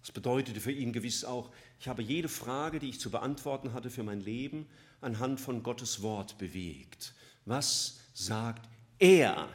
Das 0.02 0.12
bedeutete 0.12 0.60
für 0.60 0.72
ihn 0.72 0.94
gewiss 0.94 1.26
auch, 1.26 1.52
ich 1.80 1.88
habe 1.88 2.04
jede 2.04 2.30
Frage, 2.30 2.78
die 2.78 2.90
ich 2.90 3.00
zu 3.00 3.10
beantworten 3.10 3.74
hatte 3.74 3.90
für 3.90 4.04
mein 4.04 4.22
Leben, 4.22 4.68
anhand 5.00 5.40
von 5.40 5.64
Gottes 5.64 6.04
Wort 6.04 6.38
bewegt. 6.38 7.16
Was 7.46 8.00
sagt 8.14 8.68
er 9.00 9.50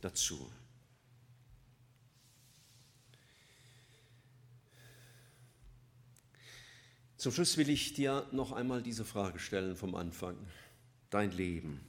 dazu? 0.00 0.50
Zum 7.16 7.32
Schluss 7.32 7.56
will 7.56 7.68
ich 7.70 7.94
dir 7.94 8.26
noch 8.30 8.52
einmal 8.52 8.82
diese 8.82 9.04
Frage 9.04 9.38
stellen 9.38 9.76
vom 9.76 9.94
Anfang. 9.94 10.36
Dein 11.10 11.32
Leben. 11.32 11.80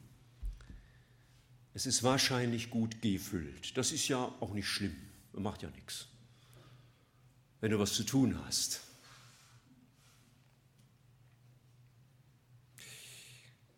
Es 1.74 1.86
ist 1.86 2.02
wahrscheinlich 2.02 2.72
gut 2.72 3.02
gefüllt. 3.02 3.78
Das 3.78 3.92
ist 3.92 4.08
ja 4.08 4.34
auch 4.40 4.54
nicht 4.54 4.68
schlimm. 4.68 4.96
Macht 5.34 5.62
ja 5.62 5.70
nichts. 5.70 6.08
Wenn 7.62 7.72
du 7.72 7.78
was 7.78 7.94
zu 7.94 8.04
tun 8.04 8.40
hast. 8.46 8.82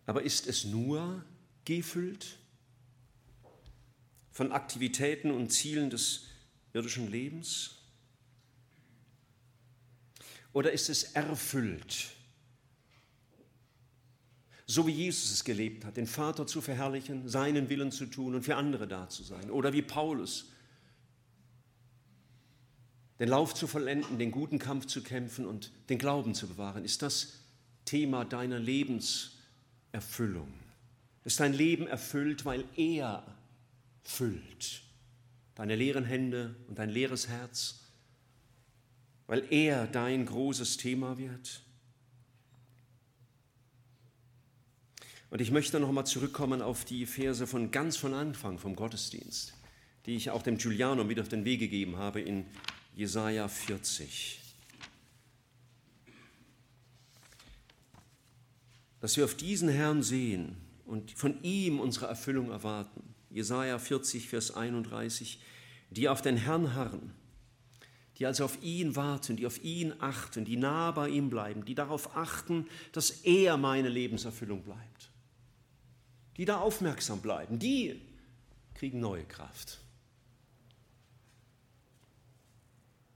Aber 0.06 0.24
ist 0.24 0.48
es 0.48 0.64
nur 0.64 1.26
gefüllt 1.70 2.38
von 4.32 4.52
Aktivitäten 4.52 5.30
und 5.30 5.52
Zielen 5.52 5.92
des 5.92 6.24
irdischen 6.74 7.12
Lebens? 7.12 7.76
Oder 10.52 10.72
ist 10.72 10.90
es 10.90 11.04
erfüllt? 11.04 12.10
So 14.66 14.88
wie 14.88 14.92
Jesus 14.92 15.32
es 15.32 15.44
gelebt 15.44 15.86
hat, 15.86 15.98
den 15.98 16.08
Vater 16.08 16.48
zu 16.48 16.60
verherrlichen, 16.60 17.30
seinen 17.30 17.70
Willen 17.70 17.92
zu 17.92 18.08
tun 18.08 18.34
und 18.34 18.42
für 18.42 18.56
andere 18.56 18.88
da 18.88 19.08
zu 19.08 19.22
sein. 19.22 19.52
Oder 19.52 19.72
wie 19.72 19.84
Paulus, 19.84 20.52
den 23.20 23.30
Lauf 23.30 23.54
zu 23.54 23.68
vollenden, 23.68 24.18
den 24.18 24.32
guten 24.32 24.58
Kampf 24.58 24.88
zu 24.88 25.04
kämpfen 25.04 25.46
und 25.46 25.72
den 25.90 26.00
Glauben 26.00 26.34
zu 26.34 26.48
bewahren. 26.48 26.84
Ist 26.84 27.04
das 27.04 27.34
Thema 27.86 28.26
deiner 28.26 28.58
Lebenserfüllung? 28.58 30.52
Ist 31.24 31.40
dein 31.40 31.54
Leben 31.54 31.88
erfüllt, 31.88 32.46
weil 32.46 32.66
er 32.76 33.26
füllt? 34.04 34.82
Deine 35.56 35.76
leeren 35.76 36.06
Hände 36.06 36.56
und 36.68 36.80
dein 36.80 36.90
leeres 36.90 37.28
Herz? 37.28 37.80
weil 39.30 39.46
er 39.52 39.86
dein 39.86 40.26
großes 40.26 40.78
Thema 40.78 41.20
wird? 41.20 41.62
Und 45.30 45.40
ich 45.40 45.52
möchte 45.52 45.80
nochmal 45.80 46.08
zurückkommen 46.08 46.64
auf 46.64 46.84
die 46.84 47.06
Verse 47.06 47.46
von 47.46 47.70
ganz 47.70 47.96
von 47.96 48.16
Anfang 48.16 48.58
vom 48.58 48.76
Gottesdienst, 48.76 49.54
die 50.08 50.16
ich 50.16 50.32
auch 50.32 50.42
dem 50.42 50.58
Giuliano 50.58 51.04
mit 51.04 51.20
auf 51.20 51.30
den 51.30 51.46
Weg 51.46 51.60
gegeben 51.60 51.98
habe 51.98 52.20
in 52.20 52.44
Jesaja 52.96 53.48
40. 53.48 54.38
dass 59.02 59.16
wir 59.16 59.24
auf 59.24 59.36
diesen 59.36 59.70
Herrn 59.70 60.04
sehen 60.04 60.58
und 60.90 61.12
von 61.12 61.42
ihm 61.44 61.80
unsere 61.80 62.08
Erfüllung 62.08 62.50
erwarten. 62.50 63.14
Jesaja 63.30 63.78
40, 63.78 64.28
Vers 64.28 64.56
31, 64.56 65.40
die 65.92 66.10
auf 66.10 66.22
den 66.22 66.36
Herrn 66.36 66.74
harren, 66.74 67.14
die 68.18 68.26
also 68.26 68.44
auf 68.44 68.62
ihn 68.64 68.96
warten, 68.96 69.38
die 69.38 69.46
auf 69.46 69.64
ihn 69.64 69.94
achten, 70.00 70.46
die 70.46 70.58
nah 70.58 70.92
bei 70.92 71.10
ihm 71.10 71.30
bleiben, 71.30 71.64
die 71.64 71.76
darauf 71.76 72.16
achten, 72.18 72.68
dass 72.92 73.12
er 73.12 73.56
meine 73.58 73.88
Lebenserfüllung 73.88 74.64
bleibt, 74.64 75.12
die 76.38 76.46
da 76.46 76.58
aufmerksam 76.58 77.22
bleiben, 77.22 77.60
die 77.60 78.02
kriegen 78.74 79.00
neue 79.00 79.26
Kraft. 79.26 79.80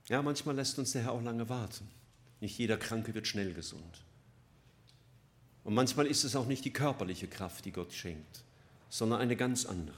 Ja, 0.09 0.21
manchmal 0.21 0.55
lässt 0.55 0.78
uns 0.78 0.91
der 0.91 1.03
Herr 1.03 1.13
auch 1.13 1.24
lange 1.24 1.49
warten. 1.49 1.89
Nicht 2.39 2.57
jeder 2.59 2.78
Kranke 2.78 3.15
wird 3.15 3.26
schnell 3.26 3.53
gesund. 3.53 4.03
Und 5.64 5.74
manchmal 5.74 6.07
ist 6.07 6.24
es 6.24 6.36
auch 6.36 6.45
nicht 6.45 6.66
die 6.66 6.74
körperliche 6.74 7.28
Kraft, 7.28 7.66
die 7.66 7.72
Gott 7.72 7.93
schenkt, 7.93 8.43
sondern 8.89 9.22
eine 9.22 9.36
ganz 9.36 9.66
andere. 9.66 9.97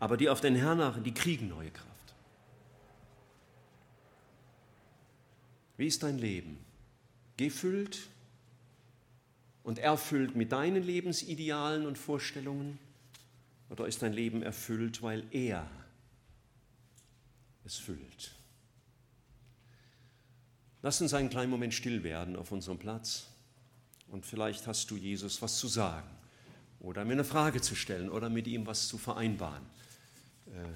Aber 0.00 0.16
die 0.16 0.28
auf 0.28 0.40
den 0.40 0.56
Herrn 0.56 1.02
die 1.04 1.14
kriegen 1.14 1.48
neue 1.48 1.70
Kraft. 1.70 1.92
Wie 5.76 5.86
ist 5.86 6.02
dein 6.02 6.18
Leben? 6.18 6.58
Gefüllt 7.36 8.08
und 9.62 9.78
erfüllt 9.78 10.34
mit 10.34 10.52
deinen 10.52 10.82
Lebensidealen 10.82 11.86
und 11.86 11.98
Vorstellungen? 11.98 12.78
Oder 13.70 13.86
ist 13.86 14.02
dein 14.02 14.12
Leben 14.12 14.42
erfüllt, 14.42 15.02
weil 15.02 15.24
er 15.30 15.68
es 17.64 17.76
füllt? 17.76 18.34
Lass 20.82 21.00
uns 21.00 21.14
einen 21.14 21.30
kleinen 21.30 21.50
Moment 21.50 21.72
still 21.72 22.02
werden 22.02 22.36
auf 22.36 22.52
unserem 22.52 22.78
Platz. 22.78 23.31
Und 24.12 24.26
vielleicht 24.26 24.66
hast 24.66 24.90
du 24.90 24.96
Jesus 24.96 25.40
was 25.40 25.58
zu 25.58 25.68
sagen 25.68 26.08
oder 26.80 27.04
mir 27.04 27.14
eine 27.14 27.24
Frage 27.24 27.62
zu 27.62 27.74
stellen 27.74 28.10
oder 28.10 28.28
mit 28.28 28.46
ihm 28.46 28.66
was 28.66 28.86
zu 28.86 28.98
vereinbaren. 28.98 29.64
Äh, 30.48 30.68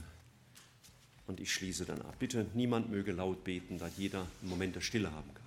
und 1.26 1.38
ich 1.38 1.52
schließe 1.52 1.84
dann 1.84 2.00
ab. 2.00 2.16
Bitte, 2.18 2.46
niemand 2.54 2.90
möge 2.90 3.12
laut 3.12 3.44
beten, 3.44 3.78
da 3.78 3.88
jeder 3.98 4.26
einen 4.40 4.50
Moment 4.50 4.74
der 4.74 4.80
Stille 4.80 5.12
haben 5.12 5.32
kann. 5.34 5.45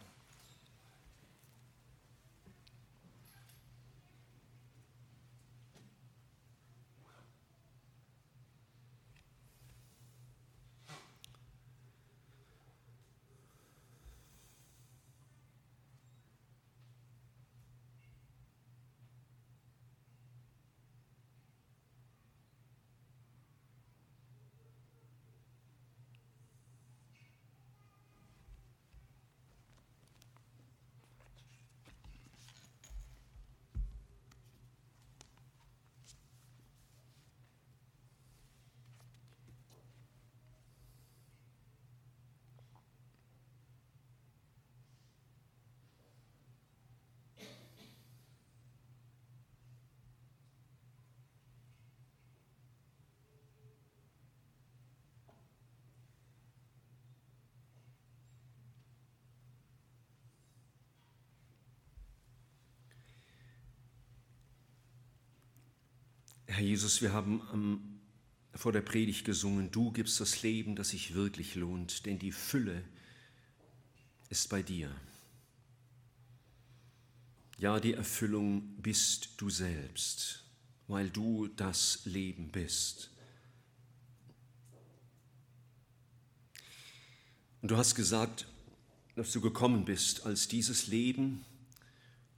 Herr 66.50 66.64
Jesus, 66.64 67.04
wir 67.04 67.14
haben 67.14 67.43
am, 67.52 68.02
vor 68.56 68.72
der 68.72 68.82
Predigt 68.82 69.24
gesungen, 69.24 69.70
du 69.70 69.91
gibst 69.91 70.20
das 70.20 70.41
Leben, 70.41 70.76
das 70.76 70.89
sich 70.89 71.14
wirklich 71.14 71.54
lohnt, 71.54 72.08
denn 72.08 72.18
die 72.18 72.32
Fülle 72.32 72.84
ist 74.30 74.50
bei 74.50 74.64
dir. 74.64 74.89
Ja, 77.60 77.80
die 77.80 77.93
Erfüllung 77.93 78.64
bist 78.82 79.34
du 79.38 79.52
selbst, 79.52 80.43
weil 80.88 81.12
du 81.12 81.47
das 81.50 82.02
Leben 82.06 82.50
bist. 82.50 83.12
Und 87.62 87.70
du 87.70 87.78
hast 87.78 87.93
gesagt, 87.93 88.47
dass 89.16 89.32
du 89.32 89.39
gekommen 89.39 89.86
bist 89.86 90.26
als 90.26 90.47
dieses 90.47 90.88
Leben, 90.88 91.45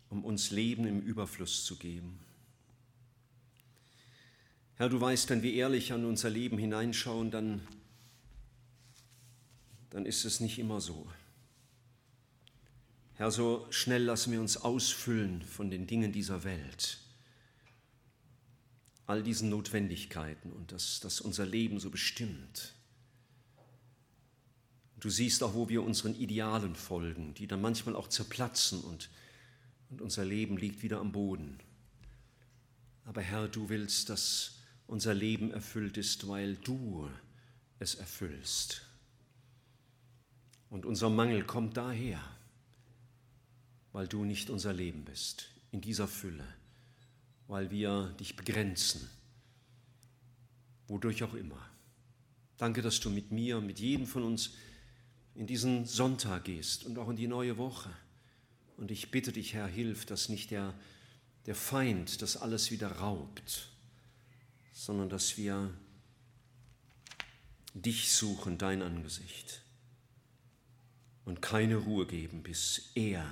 um 0.10 0.26
uns 0.26 0.52
Leben 0.52 0.86
im 0.86 1.00
Überfluss 1.00 1.64
zu 1.64 1.78
geben. 1.78 2.20
Herr, 4.82 4.90
du 4.90 5.00
weißt, 5.00 5.30
wenn 5.30 5.44
wir 5.44 5.54
ehrlich 5.54 5.94
an 5.94 6.06
unser 6.06 6.32
Leben 6.32 6.58
hineinschauen, 6.58 7.30
dann, 7.30 7.62
dann 9.92 10.08
ist 10.08 10.26
es 10.26 10.40
nicht 10.40 10.58
immer 10.58 10.82
so. 10.82 11.08
Herr, 13.14 13.30
so 13.30 13.68
schnell 13.70 14.02
lassen 14.02 14.32
wir 14.32 14.42
uns 14.42 14.58
ausfüllen 14.58 15.44
von 15.44 15.70
den 15.70 15.86
Dingen 15.86 16.12
dieser 16.12 16.44
Welt, 16.44 16.98
all 19.06 19.22
diesen 19.22 19.52
Notwendigkeiten 19.52 20.52
und 20.52 20.72
das, 20.72 21.00
das 21.00 21.22
unser 21.22 21.46
Leben 21.46 21.80
so 21.80 21.92
bestimmt. 21.92 22.74
Du 25.00 25.12
siehst 25.12 25.44
auch, 25.44 25.54
wo 25.54 25.70
wir 25.70 25.84
unseren 25.84 26.16
Idealen 26.16 26.74
folgen, 26.76 27.36
die 27.36 27.46
dann 27.46 27.62
manchmal 27.62 27.96
auch 27.96 28.08
zerplatzen 28.08 28.82
und, 28.82 29.12
und 29.92 30.02
unser 30.02 30.26
Leben 30.26 30.58
liegt 30.58 30.82
wieder 30.82 31.00
am 31.00 31.12
Boden. 31.12 31.60
Aber 33.06 33.22
Herr, 33.22 33.48
du 33.48 33.70
willst, 33.70 34.10
dass 34.10 34.56
unser 34.92 35.14
Leben 35.14 35.52
erfüllt 35.52 35.96
ist, 35.96 36.28
weil 36.28 36.56
du 36.58 37.10
es 37.80 37.96
erfüllst. 37.96 38.82
Und 40.70 40.86
unser 40.86 41.10
Mangel 41.10 41.46
kommt 41.46 41.78
daher, 41.78 42.22
weil 43.94 44.10
du 44.10 44.26
nicht 44.26 44.50
unser 44.50 44.74
Leben 44.74 45.06
bist, 45.06 45.50
in 45.72 45.80
dieser 45.80 46.10
Fülle, 46.10 46.46
weil 47.48 47.72
wir 47.72 48.14
dich 48.20 48.36
begrenzen, 48.36 49.10
wodurch 50.90 51.24
auch 51.24 51.36
immer. 51.36 51.70
Danke, 52.58 52.82
dass 52.82 53.00
du 53.00 53.10
mit 53.10 53.32
mir, 53.32 53.62
mit 53.62 53.80
jedem 53.80 54.06
von 54.06 54.24
uns 54.24 54.56
in 55.36 55.48
diesen 55.48 55.86
Sonntag 55.86 56.44
gehst 56.44 56.84
und 56.84 56.98
auch 57.00 57.08
in 57.08 57.16
die 57.16 57.28
neue 57.28 57.58
Woche. 57.58 57.90
Und 58.76 58.92
ich 58.92 59.10
bitte 59.10 59.32
dich, 59.32 59.54
Herr, 59.54 59.68
hilf, 59.68 60.06
dass 60.06 60.28
nicht 60.28 60.52
der, 60.52 60.74
der 61.46 61.56
Feind 61.56 62.22
das 62.22 62.36
alles 62.36 62.72
wieder 62.72 62.92
raubt, 62.92 63.71
sondern 64.72 65.10
dass 65.10 65.38
wir 65.38 65.74
dich 67.74 68.12
suchen, 68.12 68.58
dein 68.58 68.82
Angesicht 68.82 69.62
und 71.26 71.42
keine 71.42 71.78
Ruhe 71.78 72.08
geben, 72.08 72.44
bis 72.44 72.92
er 72.96 73.26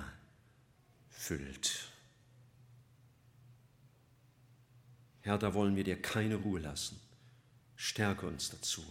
füllt. 1.10 1.88
Herr, 5.20 5.38
da 5.38 5.52
wollen 5.54 5.76
wir 5.76 5.84
dir 5.84 6.00
keine 6.00 6.36
Ruhe 6.36 6.60
lassen. 6.60 6.98
Stärke 7.76 8.26
uns 8.26 8.50
dazu, 8.50 8.82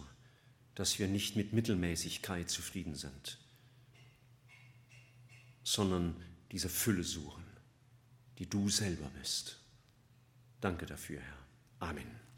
dass 0.74 0.98
wir 0.98 1.08
nicht 1.08 1.36
mit 1.36 1.52
Mittelmäßigkeit 1.52 2.48
zufrieden 2.48 2.94
sind, 2.94 3.38
sondern 5.62 6.16
diese 6.52 6.68
Fülle 6.68 7.04
suchen, 7.04 7.44
die 8.38 8.48
du 8.48 8.68
selber 8.68 9.10
bist. 9.18 9.58
Danke 10.60 10.86
dafür, 10.86 11.20
Herr. 11.20 11.88
Amen. 11.88 12.29